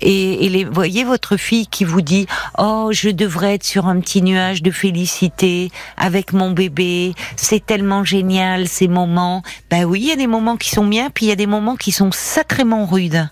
Et, 0.01 0.47
et 0.47 0.49
les, 0.49 0.65
voyez 0.65 1.05
votre 1.05 1.37
fille 1.37 1.67
qui 1.67 1.85
vous 1.85 2.03
dit 2.03 2.27
oh 2.59 2.91
je 2.93 3.11
devrais 3.11 3.55
être 3.55 3.65
sur 3.65 3.87
un 3.87 4.01
petit 4.01 4.23
nuage 4.23 4.63
de 4.63 4.71
félicité 4.71 5.71
avec 5.97 6.33
mon 6.33 6.51
bébé, 6.51 7.15
c'est 7.37 7.65
tellement 7.65 8.05
génial 8.05 8.69
ces 8.69 8.89
moments. 8.89 9.43
Ben 9.71 9.85
oui, 9.85 10.01
il 10.03 10.09
y 10.09 10.13
a 10.13 10.17
des 10.17 10.27
moments 10.27 10.57
qui 10.57 10.71
sont 10.71 10.87
bien, 10.87 11.11
puis 11.11 11.27
il 11.27 11.29
y 11.31 11.33
a 11.33 11.37
des 11.37 11.47
moments 11.47 11.77
qui 11.77 11.93
sont 11.93 12.13
sacrément 12.13 12.87
rudes. 12.87 13.29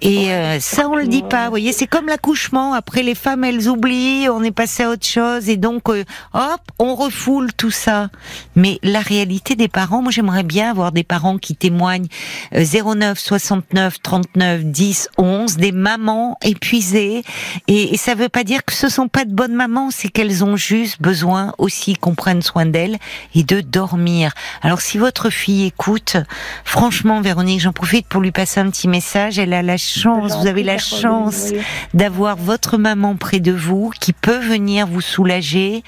Et 0.00 0.32
euh, 0.32 0.60
ça 0.60 0.88
on 0.88 0.96
le 0.96 1.06
dit 1.06 1.22
pas. 1.22 1.44
Vous 1.44 1.50
voyez, 1.50 1.72
c'est 1.72 1.86
comme 1.86 2.06
l'accouchement. 2.06 2.72
Après 2.72 3.02
les 3.02 3.14
femmes 3.14 3.44
elles 3.44 3.68
oublient, 3.68 4.28
on 4.28 4.42
est 4.42 4.50
passé 4.50 4.84
à 4.84 4.90
autre 4.90 5.06
chose 5.06 5.48
et 5.48 5.56
donc 5.56 5.88
euh, 5.88 6.04
hop, 6.34 6.60
on 6.78 6.94
refoule 6.94 7.52
tout 7.52 7.70
ça. 7.70 8.08
Mais 8.56 8.78
la 8.82 9.00
réalité 9.00 9.56
des 9.56 9.68
parents, 9.68 10.02
moi 10.02 10.12
j'aimerais 10.12 10.42
bien 10.42 10.70
avoir 10.70 10.92
des 10.92 11.04
parents 11.04 11.38
qui 11.38 11.56
témoignent 11.56 12.06
09 12.52 13.18
69 13.18 14.02
39 14.02 14.64
10 14.64 15.08
11, 15.18 15.56
des 15.56 15.72
mamans 15.72 16.38
épuisées 16.42 17.22
et, 17.68 17.94
et 17.94 17.96
ça 17.96 18.14
veut 18.14 18.28
pas 18.28 18.44
dire 18.44 18.64
que 18.64 18.72
ce 18.72 18.88
sont 18.88 19.08
pas 19.08 19.24
de 19.24 19.32
bonnes 19.32 19.54
mamans, 19.54 19.90
c'est 19.90 20.08
qu'elles 20.08 20.44
ont 20.44 20.56
juste 20.56 21.00
besoin 21.00 21.54
aussi 21.58 21.94
qu'on 21.94 22.14
prenne 22.14 22.42
soin 22.42 22.66
d'elles 22.66 22.98
et 23.34 23.42
de 23.42 23.60
dormir. 23.60 24.32
Alors 24.62 24.80
si 24.80 24.98
votre 24.98 25.30
fille 25.30 25.66
écoute, 25.66 26.16
franchement 26.64 27.20
Véronique, 27.20 27.60
j'en 27.60 27.72
profite 27.72 28.06
pour 28.06 28.20
lui 28.20 28.32
passer 28.32 28.60
un 28.60 28.70
petit 28.70 28.88
message. 28.88 29.38
A 29.54 29.62
la 29.62 29.76
chance, 29.76 30.36
vous 30.36 30.46
avez 30.46 30.62
la 30.62 30.78
chance 30.78 31.52
d'avoir 31.94 32.36
votre 32.36 32.78
maman 32.78 33.16
près 33.16 33.40
de 33.40 33.52
vous 33.52 33.90
qui 34.00 34.12
peut 34.12 34.38
venir 34.38 34.86
vous 34.86 35.00
soulager. 35.00 35.82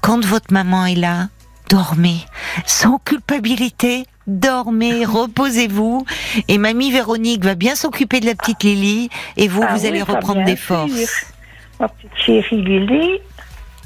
Quand 0.00 0.24
votre 0.24 0.52
maman 0.52 0.86
est 0.86 0.94
là, 0.94 1.28
dormez 1.68 2.24
sans 2.66 2.98
culpabilité. 2.98 4.04
Dormez, 4.26 5.04
reposez-vous, 5.06 6.04
et 6.48 6.58
mamie 6.58 6.90
Véronique 6.90 7.42
va 7.42 7.54
bien 7.54 7.74
s'occuper 7.74 8.20
de 8.20 8.26
la 8.26 8.34
petite 8.34 8.62
Lily, 8.62 9.08
et 9.38 9.48
vous, 9.48 9.62
Ah 9.66 9.74
vous 9.74 9.86
allez 9.86 10.02
oui, 10.02 10.14
reprendre 10.14 10.44
des 10.44 10.54
forces. 10.54 11.24
Ma 11.80 11.88
petite 11.88 12.10
chérie 12.14 12.62
Lily, 12.62 13.20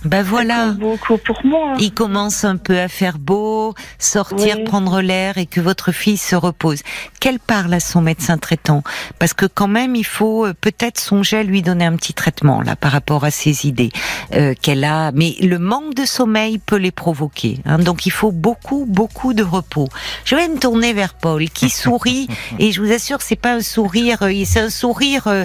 Ben 0.05 0.23
voilà. 0.23 0.65
elle 0.65 0.71
compte 0.71 0.79
beaucoup 0.79 1.19
pour 1.19 1.45
moi. 1.45 1.75
Il 1.79 1.93
commence 1.93 2.45
un 2.45 2.57
peu 2.57 2.79
à 2.79 2.88
faire 2.88 3.19
beau, 3.19 3.75
sortir, 3.99 4.57
Oui. 4.59 4.65
prendre 4.65 5.01
l'air 5.01 5.38
et 5.38 5.47
que 5.47 5.61
votre 5.61 5.93
fille 5.93 6.17
se 6.17 6.35
repose. 6.37 6.81
Qu'elle 7.21 7.38
parle 7.38 7.73
à 7.75 7.81
son 7.81 8.01
médecin 8.03 8.38
traitant, 8.38 8.83
parce 9.19 9.33
que 9.35 9.47
quand 9.47 9.69
même 9.69 9.95
il 9.95 10.05
faut 10.07 10.47
euh, 10.47 10.55
peut-être 10.61 10.99
songer 10.99 11.38
à 11.38 11.43
lui 11.43 11.62
donner 11.62 11.85
un 11.85 11.97
petit 11.97 12.15
traitement 12.15 12.62
là 12.62 12.77
par 12.77 12.93
rapport 12.93 13.25
à 13.25 13.31
ses 13.31 13.67
idées 13.67 13.91
euh, 14.35 14.55
qu'elle 14.61 14.85
a. 14.85 15.12
Mais 15.12 15.35
le 15.41 15.59
manque 15.59 15.95
de 15.95 16.05
sommeil 16.05 16.59
peut 16.59 16.77
les 16.77 16.91
provoquer, 16.91 17.61
hein. 17.65 17.79
donc 17.79 18.07
il 18.07 18.11
faut 18.11 18.33
beaucoup 18.33 18.85
beaucoup 18.88 19.35
de 19.35 19.43
repos. 19.43 19.88
Je 20.25 20.35
vais 20.35 20.49
me 20.49 20.59
tourner 20.59 20.93
vers 20.93 21.15
Paul 21.15 21.49
qui 21.49 21.71
sourit 21.71 22.29
et 22.59 22.73
je 22.73 22.81
vous 22.83 22.93
assure 22.93 23.23
c'est 23.23 23.37
pas 23.37 23.55
un 23.55 23.61
sourire, 23.61 24.23
euh, 24.23 24.43
c'est 24.45 24.61
un 24.61 24.71
sourire 24.71 25.27
euh, 25.29 25.45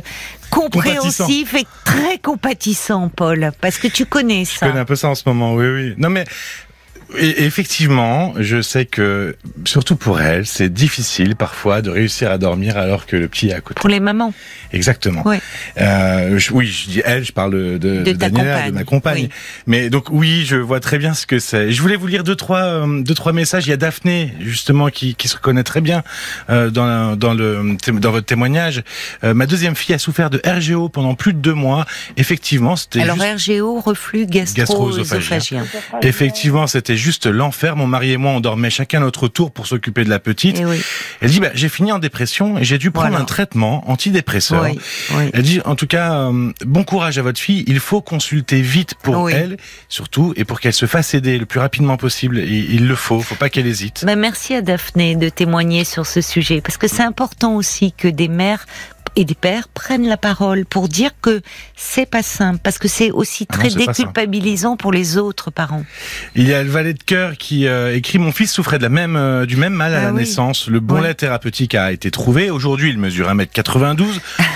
compréhensif 0.49 1.53
et 1.55 1.65
très 1.85 2.17
compatissant, 2.17 3.09
Paul, 3.09 3.51
parce 3.61 3.77
que 3.77 3.87
tu 3.87 4.05
connais 4.05 4.45
Je 4.45 4.51
ça. 4.57 4.67
connais 4.67 4.79
un 4.79 4.85
peu 4.85 4.95
ça 4.95 5.09
en 5.09 5.15
ce 5.15 5.23
moment, 5.25 5.53
oui, 5.55 5.67
oui. 5.67 5.93
Non 5.97 6.09
mais 6.09 6.25
et- 7.17 7.43
effectivement, 7.45 8.33
je 8.39 8.61
sais 8.61 8.85
que 8.85 9.35
surtout 9.65 9.95
pour 9.95 10.19
elle, 10.21 10.45
c'est 10.45 10.69
difficile 10.73 11.35
parfois 11.35 11.81
de 11.81 11.89
réussir 11.89 12.31
à 12.31 12.37
dormir 12.37 12.77
alors 12.77 13.05
que 13.05 13.15
le 13.15 13.27
petit 13.27 13.49
est 13.49 13.53
à 13.53 13.61
côté. 13.61 13.79
Pour 13.79 13.89
les 13.89 13.99
mamans. 13.99 14.33
Exactement. 14.73 15.23
Euh, 15.79 16.37
je- 16.37 16.51
oui, 16.51 16.67
je 16.67 16.89
dis 16.89 17.01
elle, 17.05 17.23
je 17.23 17.31
parle 17.31 17.51
de, 17.53 17.77
de, 17.77 18.03
De 18.03 18.11
Daniela, 18.11 18.69
de 18.69 18.75
ma 18.75 18.83
compagne. 18.83 19.23
oui. 19.23 19.29
Mais 19.67 19.89
donc 19.89 20.07
oui, 20.09 20.43
je 20.45 20.57
vois 20.57 20.79
très 20.79 20.97
bien 20.97 21.13
ce 21.13 21.25
que 21.25 21.39
c'est. 21.39 21.71
Je 21.71 21.81
voulais 21.81 21.95
vous 21.95 22.07
lire 22.07 22.23
deux 22.25 22.35
trois 22.35 22.63
euh, 22.63 23.01
deux 23.01 23.13
trois 23.13 23.31
messages. 23.33 23.65
Il 23.67 23.69
y 23.69 23.73
a 23.73 23.77
Daphné 23.77 24.33
justement 24.41 24.89
qui, 24.89 25.15
qui 25.15 25.27
se 25.29 25.35
reconnaît 25.37 25.63
très 25.63 25.79
bien 25.81 26.03
euh, 26.49 26.69
dans 26.69 26.85
la- 26.85 27.15
dans 27.15 27.33
le 27.33 27.77
dans 27.93 28.11
votre 28.11 28.25
témoignage. 28.25 28.83
Euh, 29.23 29.33
ma 29.33 29.45
deuxième 29.45 29.75
fille 29.75 29.95
a 29.95 29.99
souffert 29.99 30.29
de 30.29 30.41
RGO 30.45 30.89
pendant 30.89 31.15
plus 31.15 31.33
de 31.33 31.39
deux 31.39 31.53
mois. 31.53 31.85
Effectivement, 32.17 32.75
c'était 32.75 33.01
Alors 33.01 33.15
juste- 33.21 33.47
RGO, 33.49 33.79
reflux 33.79 34.25
gastro-œsophagien. 34.25 35.65
Effectivement, 36.01 36.67
c'était 36.67 36.96
juste 36.97 37.25
l'enfer. 37.27 37.75
Mon 37.75 37.87
mari 37.87 38.11
et 38.11 38.17
moi, 38.17 38.31
on 38.31 38.39
dormait 38.39 38.69
chacun 38.69 38.99
notre 38.99 39.27
tour 39.27 39.51
pour 39.51 39.67
s'occuper 39.67 40.03
de 40.03 40.09
la 40.09 40.19
petite. 40.19 40.57
Eh 40.59 40.65
oui. 40.65 40.81
Elle 41.21 41.29
dit, 41.29 41.39
bah, 41.39 41.49
j'ai 41.53 41.69
fini 41.69 41.91
en 41.91 41.99
dépression 41.99 42.57
et 42.57 42.63
j'ai 42.63 42.77
dû 42.77 42.91
prendre 42.91 43.09
Voilà. 43.09 43.23
un 43.23 43.25
traitement 43.25 43.89
antidépresseur. 43.89 44.63
Oui, 44.63 44.79
oui. 45.15 45.29
Elle 45.33 45.41
dit, 45.43 45.61
en 45.65 45.75
tout 45.75 45.87
cas, 45.87 46.13
euh, 46.13 46.51
bon 46.65 46.83
courage 46.83 47.17
à 47.17 47.21
votre 47.21 47.39
fille. 47.39 47.63
Il 47.67 47.79
faut 47.79 48.01
consulter 48.01 48.61
vite 48.61 48.95
pour 49.01 49.29
elle, 49.29 49.57
surtout, 49.89 50.33
et 50.35 50.45
pour 50.45 50.59
qu'elle 50.59 50.73
se 50.73 50.85
fasse 50.85 51.13
aider 51.13 51.37
le 51.37 51.45
plus 51.45 51.59
rapidement 51.59 51.97
possible. 51.97 52.39
Et 52.39 52.65
il 52.69 52.87
le 52.87 52.95
faut. 52.95 53.19
Faut 53.21 53.35
pas 53.35 53.49
qu'elle 53.49 53.67
hésite. 53.67 54.03
Ben, 54.05 54.17
merci 54.17 54.53
à 54.53 54.61
Daphné 54.61 55.15
de 55.15 55.29
témoigner 55.29 55.83
sur 55.83 56.05
ce 56.05 56.21
sujet, 56.21 56.61
parce 56.61 56.77
que 56.77 56.87
c'est 56.87 57.03
important 57.03 57.55
aussi 57.55 57.91
que 57.91 58.07
des 58.07 58.27
mères 58.27 58.65
et 59.17 59.25
des 59.25 59.33
pères 59.35 59.67
prennent 59.67 60.07
la 60.07 60.15
parole 60.15 60.63
pour 60.65 60.87
dire 60.87 61.09
que 61.21 61.41
c'est 61.75 62.05
pas 62.05 62.21
simple, 62.23 62.59
parce 62.63 62.77
que 62.77 62.87
c'est 62.87 63.09
aussi 63.11 63.47
Ah 63.49 63.55
non, 63.57 63.59
très 63.63 63.69
déculpabilisant 63.75 64.77
pour 64.77 64.91
les 64.91 65.17
autres 65.17 65.49
parents. 65.51 65.83
Il 66.35 66.47
y 66.47 66.53
a 66.53 66.61
le 66.63 66.69
valet 66.69 66.93
de 66.93 67.01
cœur 67.03 67.35
qui 67.37 67.67
euh, 67.67 67.95
écrit 67.95 68.19
Mon 68.19 68.31
fils 68.31 68.53
souffrait 68.53 68.77
de 68.77 68.83
la 68.83 68.89
même, 68.89 69.15
euh, 69.15 69.45
du 69.47 69.57
même 69.57 69.73
mal 69.73 69.93
à 69.95 69.97
Ah 69.97 70.03
la 70.05 70.11
oui. 70.11 70.19
naissance. 70.19 70.67
Le 70.69 70.79
bon 70.79 71.01
lait 71.01 71.15
thérapeutique 71.15 71.73
a 71.73 71.91
été 71.91 72.11
trouvé. 72.11 72.51
Aujourd'hui, 72.51 72.91
il 72.91 72.99
mesure 72.99 73.27
1m92. 73.29 74.05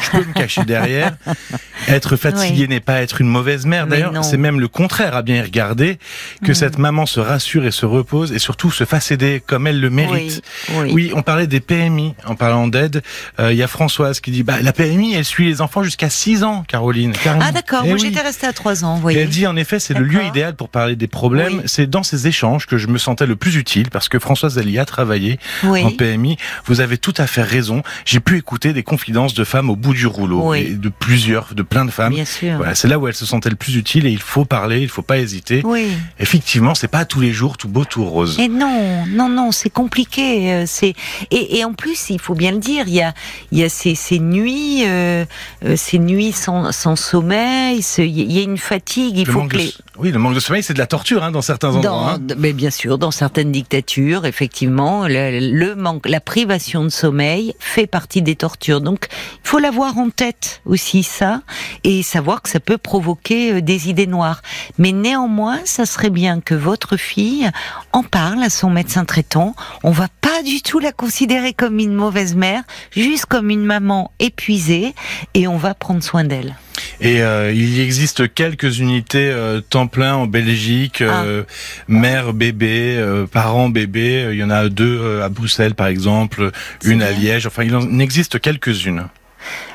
Je 0.03 0.11
peux 0.11 0.25
me 0.25 0.33
cacher 0.33 0.63
derrière. 0.63 1.17
Être 1.87 2.15
fatigué 2.15 2.61
Oui. 2.61 2.67
n'est 2.67 2.79
pas 2.79 3.01
être 3.01 3.21
une 3.21 3.27
mauvaise 3.27 3.65
mère. 3.65 3.87
D'ailleurs, 3.87 4.23
c'est 4.23 4.37
même 4.37 4.59
le 4.59 4.67
contraire 4.67 5.15
à 5.15 5.23
bien 5.23 5.37
y 5.37 5.41
regarder. 5.41 5.97
Que 6.45 6.53
cette 6.53 6.77
maman 6.77 7.07
se 7.07 7.19
rassure 7.19 7.65
et 7.65 7.71
se 7.71 7.87
repose 7.87 8.31
et 8.31 8.37
surtout 8.39 8.69
se 8.69 8.83
fasse 8.83 9.09
aider 9.11 9.41
comme 9.45 9.65
elle 9.65 9.79
le 9.79 9.89
mérite. 9.89 10.43
Oui, 10.91 11.11
on 11.15 11.23
parlait 11.23 11.47
des 11.47 11.59
PMI 11.59 12.13
en 12.25 12.35
parlant 12.35 12.67
d'aide. 12.67 13.01
Euh, 13.39 13.51
Il 13.51 13.57
y 13.57 13.63
a 13.63 13.67
Françoise 13.67 14.19
qui 14.19 14.29
dit 14.29 14.43
bah, 14.51 14.61
la 14.61 14.73
PMI, 14.73 15.13
elle 15.15 15.25
suit 15.25 15.45
les 15.45 15.61
enfants 15.61 15.83
jusqu'à 15.83 16.09
6 16.09 16.43
ans, 16.43 16.63
Caroline. 16.67 17.13
carrément. 17.13 17.45
Ah 17.47 17.51
d'accord, 17.51 17.81
Eh 17.83 17.87
moi 17.89 17.95
oui. 17.95 18.01
j'étais 18.07 18.21
restée 18.21 18.47
à 18.47 18.53
trois 18.53 18.83
ans, 18.83 18.93
vous 18.95 18.99
Et 18.99 19.01
voyez. 19.01 19.19
elle 19.21 19.29
dit 19.29 19.47
en 19.47 19.55
effet, 19.55 19.79
c'est 19.79 19.93
le 19.93 20.03
lieu 20.05 20.23
idéal 20.23 20.55
pour 20.55 20.69
parler 20.69 20.95
des 20.95 21.07
problèmes. 21.07 21.57
Oui. 21.59 21.63
C'est 21.65 21.89
dans 21.89 22.03
ces 22.03 22.27
échanges 22.27 22.65
que 22.67 22.77
je 22.77 22.87
me 22.87 22.97
sentais 22.97 23.25
le 23.25 23.35
plus 23.35 23.55
utile 23.55 23.89
parce 23.89 24.09
que 24.09 24.19
Françoise 24.19 24.53
Zali 24.55 24.77
a 24.79 24.85
travaillé 24.85 25.39
Oui. 25.63 25.83
en 25.83 25.91
PMI. 25.91 26.37
Vous 26.65 26.81
avez 26.81 26.97
tout 26.97 27.13
à 27.17 27.27
fait 27.27 27.43
raison. 27.43 27.81
J'ai 28.05 28.19
pu 28.19 28.37
écouter 28.37 28.73
des 28.73 28.83
confidences 28.83 29.33
de 29.33 29.43
femmes 29.43 29.69
au 29.69 29.75
bout 29.75 29.93
du 29.93 30.05
rouleau 30.07 30.53
et 30.53 30.65
de 30.71 30.89
plusieurs, 30.89 31.53
de 31.55 31.63
plein 31.63 31.85
de 31.85 31.91
femmes. 31.91 32.13
Bien 32.13 32.25
sûr. 32.25 32.57
Voilà, 32.57 32.75
c'est 32.75 32.87
là 32.87 32.99
où 32.99 33.07
elle 33.07 33.13
se 33.15 33.25
sentait 33.25 33.49
le 33.49 33.55
plus 33.55 33.75
utile 33.75 34.05
et 34.05 34.11
il 34.11 34.21
faut 34.21 34.45
parler, 34.45 34.81
il 34.81 34.89
faut 34.89 35.01
pas 35.01 35.17
hésiter. 35.19 35.61
Oui. 35.63 35.87
Effectivement, 36.19 36.75
c'est 36.75 36.87
pas 36.87 37.05
tous 37.05 37.19
les 37.19 37.31
jours 37.33 37.57
tout 37.57 37.67
beau, 37.67 37.85
tout 37.85 38.05
rose. 38.05 38.37
Et 38.39 38.47
non, 38.47 39.03
non, 39.09 39.29
non, 39.29 39.51
c'est 39.51 39.69
compliqué. 39.69 40.53
euh, 40.53 40.63
C'est 40.67 40.93
et, 41.31 41.57
et 41.57 41.65
en 41.65 41.73
plus, 41.73 42.09
il 42.09 42.19
faut 42.19 42.35
bien 42.35 42.51
le 42.51 42.57
dire, 42.59 42.85
il 42.87 42.93
y 42.93 43.01
a, 43.01 43.13
il 43.51 43.59
y 43.59 43.63
a 43.63 43.69
ces, 43.69 43.95
ces 43.95 44.19
nuits, 44.41 44.83
euh, 44.85 45.25
euh, 45.65 45.75
ces 45.75 45.99
nuits 45.99 46.31
sans, 46.31 46.71
sans 46.71 46.95
sommeil, 46.95 47.81
il 47.97 48.31
y 48.31 48.39
a 48.39 48.43
une 48.43 48.57
fatigue. 48.57 49.17
Il 49.17 49.27
le 49.27 49.33
faut 49.33 49.43
que 49.43 49.57
de. 49.57 49.71
Oui, 49.97 50.11
le 50.11 50.19
manque 50.19 50.33
de 50.33 50.39
sommeil, 50.39 50.63
c'est 50.63 50.73
de 50.73 50.79
la 50.79 50.87
torture 50.87 51.23
hein, 51.23 51.31
dans 51.31 51.41
certains 51.41 51.75
endroits. 51.75 51.81
Dans, 51.83 52.07
hein. 52.07 52.35
Mais 52.37 52.53
bien 52.53 52.71
sûr, 52.71 52.97
dans 52.97 53.11
certaines 53.11 53.51
dictatures, 53.51 54.25
effectivement, 54.25 55.07
le, 55.07 55.39
le, 55.39 55.75
manque, 55.75 56.07
la 56.07 56.19
privation 56.19 56.83
de 56.83 56.89
sommeil 56.89 57.53
fait 57.59 57.87
partie 57.87 58.21
des 58.21 58.35
tortures. 58.35 58.81
Donc, 58.81 59.07
il 59.43 59.47
faut 59.47 59.59
l'avoir 59.59 59.97
en 59.97 60.09
tête 60.09 60.61
aussi 60.65 61.03
ça 61.03 61.41
et 61.83 62.03
savoir 62.03 62.41
que 62.41 62.49
ça 62.49 62.59
peut 62.59 62.77
provoquer 62.77 63.53
euh, 63.53 63.61
des 63.61 63.89
idées 63.89 64.07
noires. 64.07 64.41
Mais 64.77 64.91
néanmoins, 64.91 65.59
ça 65.65 65.85
serait 65.85 66.09
bien 66.09 66.41
que 66.41 66.55
votre 66.55 66.97
fille 66.97 67.49
en 67.91 68.03
parle 68.03 68.41
à 68.43 68.49
son 68.49 68.69
médecin 68.69 69.05
traitant. 69.05 69.55
On 69.83 69.91
va 69.91 70.07
pas 70.21 70.41
du 70.43 70.61
tout 70.61 70.79
la 70.79 70.91
considérer 70.91 71.53
comme 71.53 71.79
une 71.79 71.93
mauvaise 71.93 72.35
mère, 72.35 72.63
juste 72.91 73.25
comme 73.25 73.49
une 73.49 73.65
maman 73.65 74.11
épuisée, 74.31 74.93
et 75.33 75.47
on 75.47 75.57
va 75.57 75.73
prendre 75.73 76.01
soin 76.01 76.23
d'elle. 76.23 76.55
Et 76.99 77.21
euh, 77.21 77.51
il 77.51 77.79
existe 77.79 78.33
quelques 78.33 78.79
unités 78.79 79.29
euh, 79.31 79.61
temps 79.61 79.87
plein 79.87 80.15
en 80.15 80.27
Belgique, 80.27 81.01
euh, 81.01 81.43
ah. 81.47 81.51
mère 81.87 82.33
bébé, 82.33 82.95
euh, 82.97 83.25
parents 83.25 83.69
bébé. 83.69 84.29
Il 84.31 84.37
y 84.37 84.43
en 84.43 84.49
a 84.49 84.69
deux 84.69 85.21
à 85.21 85.29
Bruxelles 85.29 85.75
par 85.75 85.87
exemple, 85.87 86.51
une 86.83 86.99
bien. 86.99 87.07
à 87.07 87.11
Liège. 87.11 87.47
Enfin, 87.47 87.63
il 87.63 87.75
en 87.75 87.99
existe 87.99 88.39
quelques-unes. 88.39 89.07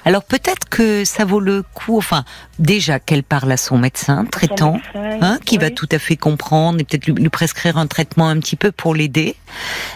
Alors 0.07 0.23
peut-être 0.23 0.69
que 0.69 1.05
ça 1.05 1.25
vaut 1.25 1.40
le 1.40 1.64
coup, 1.75 1.99
enfin 1.99 2.25
déjà 2.61 3.01
qu'elle 3.01 3.25
parle 3.25 3.51
à 3.51 3.57
son 3.57 3.77
médecin 3.77 4.25
traitant, 4.25 4.81
son 4.92 5.03
médecin, 5.03 5.19
hein, 5.21 5.38
qui 5.45 5.57
oui. 5.57 5.64
va 5.64 5.71
tout 5.71 5.88
à 5.90 5.99
fait 5.99 6.16
comprendre 6.16 6.79
et 6.79 6.85
peut-être 6.85 7.07
lui, 7.07 7.14
lui, 7.14 7.29
prescrire 7.29 7.77
un 7.77 7.88
traitement 7.88 8.29
un 8.29 8.38
petit 8.38 8.55
peu 8.55 8.71
pour 8.71 8.95
l'aider, 8.95 9.35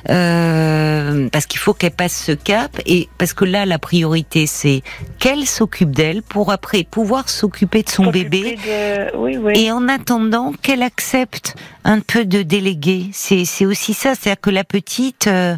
euh, 0.08 1.28
parce 1.30 1.46
qu'il 1.46 1.60
faut 1.60 1.74
qu'elle 1.74 1.92
passe 1.92 2.24
ce 2.24 2.32
cap 2.32 2.76
et 2.86 3.08
parce 3.18 3.34
que 3.34 3.44
là 3.44 3.66
la 3.66 3.78
priorité 3.78 4.48
c'est 4.48 4.82
qu'elle 5.20 5.46
s'occupe 5.46 5.92
d'elle 5.92 6.22
pour 6.22 6.50
après 6.50 6.82
pouvoir 6.82 7.28
s'occuper 7.28 7.84
de 7.84 7.88
son 7.88 8.06
bébé 8.10 8.56
de... 8.56 9.16
oui, 9.16 9.36
oui. 9.36 9.52
et 9.54 9.70
en 9.70 9.88
attendant 9.88 10.52
qu'elle 10.60 10.82
accepte 10.82 11.54
un 11.84 12.00
peu 12.00 12.24
de 12.24 12.42
déléguer. 12.42 13.06
C'est 13.12 13.44
c'est 13.44 13.66
aussi 13.66 13.94
ça, 13.94 14.14
c'est-à-dire 14.14 14.40
que 14.40 14.50
la 14.50 14.64
petite, 14.64 15.26
euh, 15.26 15.56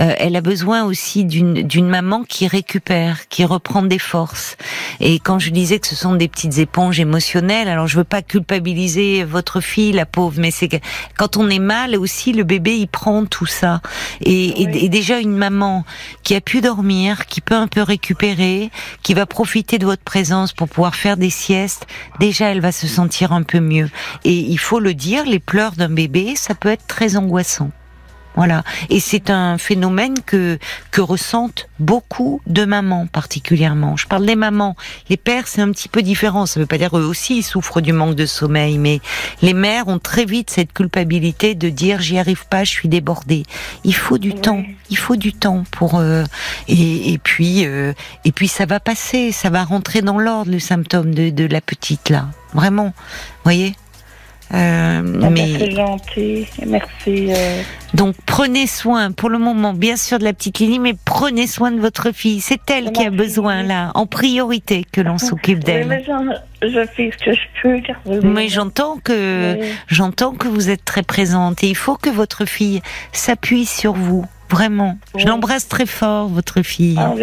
euh, 0.00 0.14
elle 0.18 0.36
a 0.36 0.40
besoin 0.40 0.84
aussi 0.84 1.24
d'une 1.24 1.54
d'une 1.54 1.88
maman 1.88 2.24
qui 2.24 2.46
récupère, 2.46 3.28
qui 3.28 3.44
reprend 3.44 3.82
des 3.82 3.93
forces. 3.98 4.56
Et 5.00 5.18
quand 5.18 5.38
je 5.38 5.50
disais 5.50 5.78
que 5.78 5.86
ce 5.86 5.96
sont 5.96 6.14
des 6.14 6.28
petites 6.28 6.58
éponges 6.58 7.00
émotionnelles, 7.00 7.68
alors 7.68 7.86
je 7.86 7.96
veux 7.96 8.04
pas 8.04 8.22
culpabiliser 8.22 9.24
votre 9.24 9.60
fille, 9.60 9.92
la 9.92 10.06
pauvre, 10.06 10.34
mais 10.38 10.50
c'est 10.50 10.68
que 10.68 10.76
quand 11.16 11.36
on 11.36 11.48
est 11.48 11.58
mal 11.58 11.96
aussi, 11.96 12.32
le 12.32 12.44
bébé 12.44 12.76
il 12.76 12.88
prend 12.88 13.24
tout 13.26 13.46
ça. 13.46 13.80
Et, 14.20 14.54
oui. 14.56 14.68
et, 14.72 14.84
et, 14.84 14.88
déjà 14.88 15.18
une 15.18 15.36
maman 15.36 15.84
qui 16.22 16.34
a 16.34 16.40
pu 16.40 16.60
dormir, 16.60 17.26
qui 17.26 17.40
peut 17.40 17.54
un 17.54 17.68
peu 17.68 17.82
récupérer, 17.82 18.70
qui 19.02 19.14
va 19.14 19.26
profiter 19.26 19.78
de 19.78 19.86
votre 19.86 20.02
présence 20.02 20.52
pour 20.52 20.68
pouvoir 20.68 20.94
faire 20.94 21.16
des 21.16 21.30
siestes, 21.30 21.86
déjà 22.20 22.46
elle 22.46 22.60
va 22.60 22.72
se 22.72 22.86
sentir 22.86 23.32
un 23.32 23.42
peu 23.42 23.60
mieux. 23.60 23.90
Et 24.24 24.34
il 24.34 24.58
faut 24.58 24.80
le 24.80 24.94
dire, 24.94 25.24
les 25.24 25.38
pleurs 25.38 25.72
d'un 25.72 25.90
bébé, 25.90 26.34
ça 26.36 26.54
peut 26.54 26.68
être 26.68 26.86
très 26.86 27.16
angoissant. 27.16 27.70
Voilà. 28.36 28.64
Et 28.90 29.00
c'est 29.00 29.30
un 29.30 29.58
phénomène 29.58 30.14
que, 30.26 30.58
que 30.90 31.00
ressentent 31.00 31.68
beaucoup 31.78 32.40
de 32.46 32.64
mamans 32.64 33.06
particulièrement. 33.06 33.96
Je 33.96 34.06
parle 34.06 34.26
des 34.26 34.36
mamans. 34.36 34.76
Les 35.08 35.16
pères, 35.16 35.46
c'est 35.46 35.60
un 35.60 35.70
petit 35.70 35.88
peu 35.88 36.02
différent. 36.02 36.46
Ça 36.46 36.58
ne 36.58 36.64
veut 36.64 36.66
pas 36.66 36.78
dire 36.78 36.96
eux 36.98 37.04
aussi 37.04 37.38
ils 37.38 37.42
souffrent 37.42 37.80
du 37.80 37.92
manque 37.92 38.16
de 38.16 38.26
sommeil, 38.26 38.78
mais 38.78 39.00
les 39.42 39.54
mères 39.54 39.88
ont 39.88 39.98
très 39.98 40.24
vite 40.24 40.50
cette 40.50 40.72
culpabilité 40.72 41.54
de 41.54 41.68
dire 41.68 42.00
j'y 42.00 42.18
arrive 42.18 42.46
pas, 42.48 42.64
je 42.64 42.70
suis 42.70 42.88
débordée. 42.88 43.44
Il 43.84 43.94
faut 43.94 44.18
du 44.18 44.34
temps. 44.34 44.64
Il 44.90 44.98
faut 44.98 45.16
du 45.16 45.32
temps 45.32 45.64
pour 45.70 45.96
euh, 45.96 46.24
et, 46.68 47.12
et 47.12 47.18
puis 47.18 47.66
euh, 47.66 47.92
et 48.24 48.32
puis 48.32 48.48
ça 48.48 48.66
va 48.66 48.80
passer, 48.80 49.32
ça 49.32 49.50
va 49.50 49.64
rentrer 49.64 50.02
dans 50.02 50.18
l'ordre 50.18 50.50
le 50.50 50.58
symptôme 50.58 51.14
de, 51.14 51.30
de 51.30 51.46
la 51.46 51.60
petite 51.60 52.10
là. 52.10 52.28
Vraiment. 52.52 52.86
Vous 52.86 53.44
voyez? 53.44 53.74
Euh, 54.52 55.00
mais 55.30 55.58
c'est 55.58 55.70
gentil, 55.70 56.46
merci. 56.66 57.32
Euh... 57.32 57.62
Donc 57.94 58.14
prenez 58.26 58.66
soin 58.66 59.10
pour 59.10 59.30
le 59.30 59.38
moment, 59.38 59.72
bien 59.72 59.96
sûr 59.96 60.18
de 60.18 60.24
la 60.24 60.32
petite 60.32 60.58
Lily, 60.58 60.78
mais 60.78 60.94
prenez 61.04 61.46
soin 61.46 61.70
de 61.70 61.80
votre 61.80 62.12
fille. 62.12 62.40
C'est 62.40 62.60
elle 62.70 62.92
qui 62.92 63.04
a 63.04 63.10
besoin 63.10 63.60
fille. 63.60 63.68
là, 63.68 63.90
en 63.94 64.06
priorité, 64.06 64.84
que 64.90 65.00
l'on 65.00 65.18
s'occupe 65.18 65.64
d'elle. 65.64 65.86
Mais 65.86 66.04
je 66.62 66.86
fais 66.94 67.10
ce 67.10 67.24
que 67.24 67.32
je 67.32 67.62
peux. 67.62 67.80
Car 67.80 67.96
mais 68.22 68.48
j'entends 68.48 68.98
que 69.02 69.56
oui. 69.58 69.66
j'entends 69.88 70.32
que 70.32 70.48
vous 70.48 70.70
êtes 70.70 70.84
très 70.84 71.02
présente 71.02 71.64
et 71.64 71.68
il 71.68 71.76
faut 71.76 71.96
que 71.96 72.10
votre 72.10 72.44
fille 72.44 72.82
s'appuie 73.12 73.66
sur 73.66 73.94
vous. 73.94 74.26
Vraiment, 74.50 74.98
oui. 75.14 75.22
je 75.22 75.26
l'embrasse 75.26 75.68
très 75.68 75.86
fort, 75.86 76.28
votre 76.28 76.62
fille. 76.62 76.96
Ah, 76.98 77.14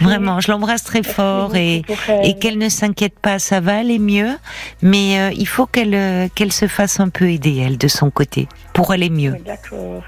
Vraiment, 0.00 0.40
je 0.40 0.50
l'embrasse 0.50 0.84
très 0.84 1.00
Merci 1.00 1.14
fort 1.14 1.56
et, 1.56 1.82
et 2.24 2.34
qu'elle 2.38 2.58
ne 2.58 2.68
s'inquiète 2.68 3.18
pas, 3.18 3.38
ça 3.38 3.60
va 3.60 3.78
aller 3.78 3.98
mieux. 3.98 4.36
Mais 4.82 5.18
euh, 5.18 5.30
il 5.36 5.46
faut 5.46 5.66
qu'elle 5.66 5.94
euh, 5.94 6.28
qu'elle 6.34 6.52
se 6.52 6.66
fasse 6.66 7.00
un 7.00 7.08
peu 7.08 7.30
aider, 7.30 7.56
elle, 7.64 7.78
de 7.78 7.88
son 7.88 8.10
côté, 8.10 8.48
pour 8.74 8.90
aller 8.90 9.10
mieux. 9.10 9.36
D'accord. 9.46 10.02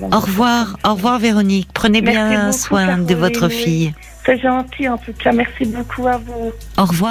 Au 0.00 0.20
revoir, 0.20 0.76
au 0.84 0.94
revoir 0.94 1.18
Véronique. 1.18 1.68
Prenez 1.72 2.02
Merci 2.02 2.18
bien 2.18 2.46
beaucoup, 2.46 2.58
soin 2.58 2.86
Caroline, 2.86 3.06
de 3.06 3.14
votre 3.14 3.48
fille. 3.48 3.94
C'est 4.24 4.40
gentil 4.40 4.88
en 4.88 4.98
tout 4.98 5.12
cas. 5.12 5.32
Merci 5.32 5.64
beaucoup 5.66 6.06
à 6.06 6.18
vous. 6.18 6.52
Au 6.78 6.84
revoir. 6.84 7.10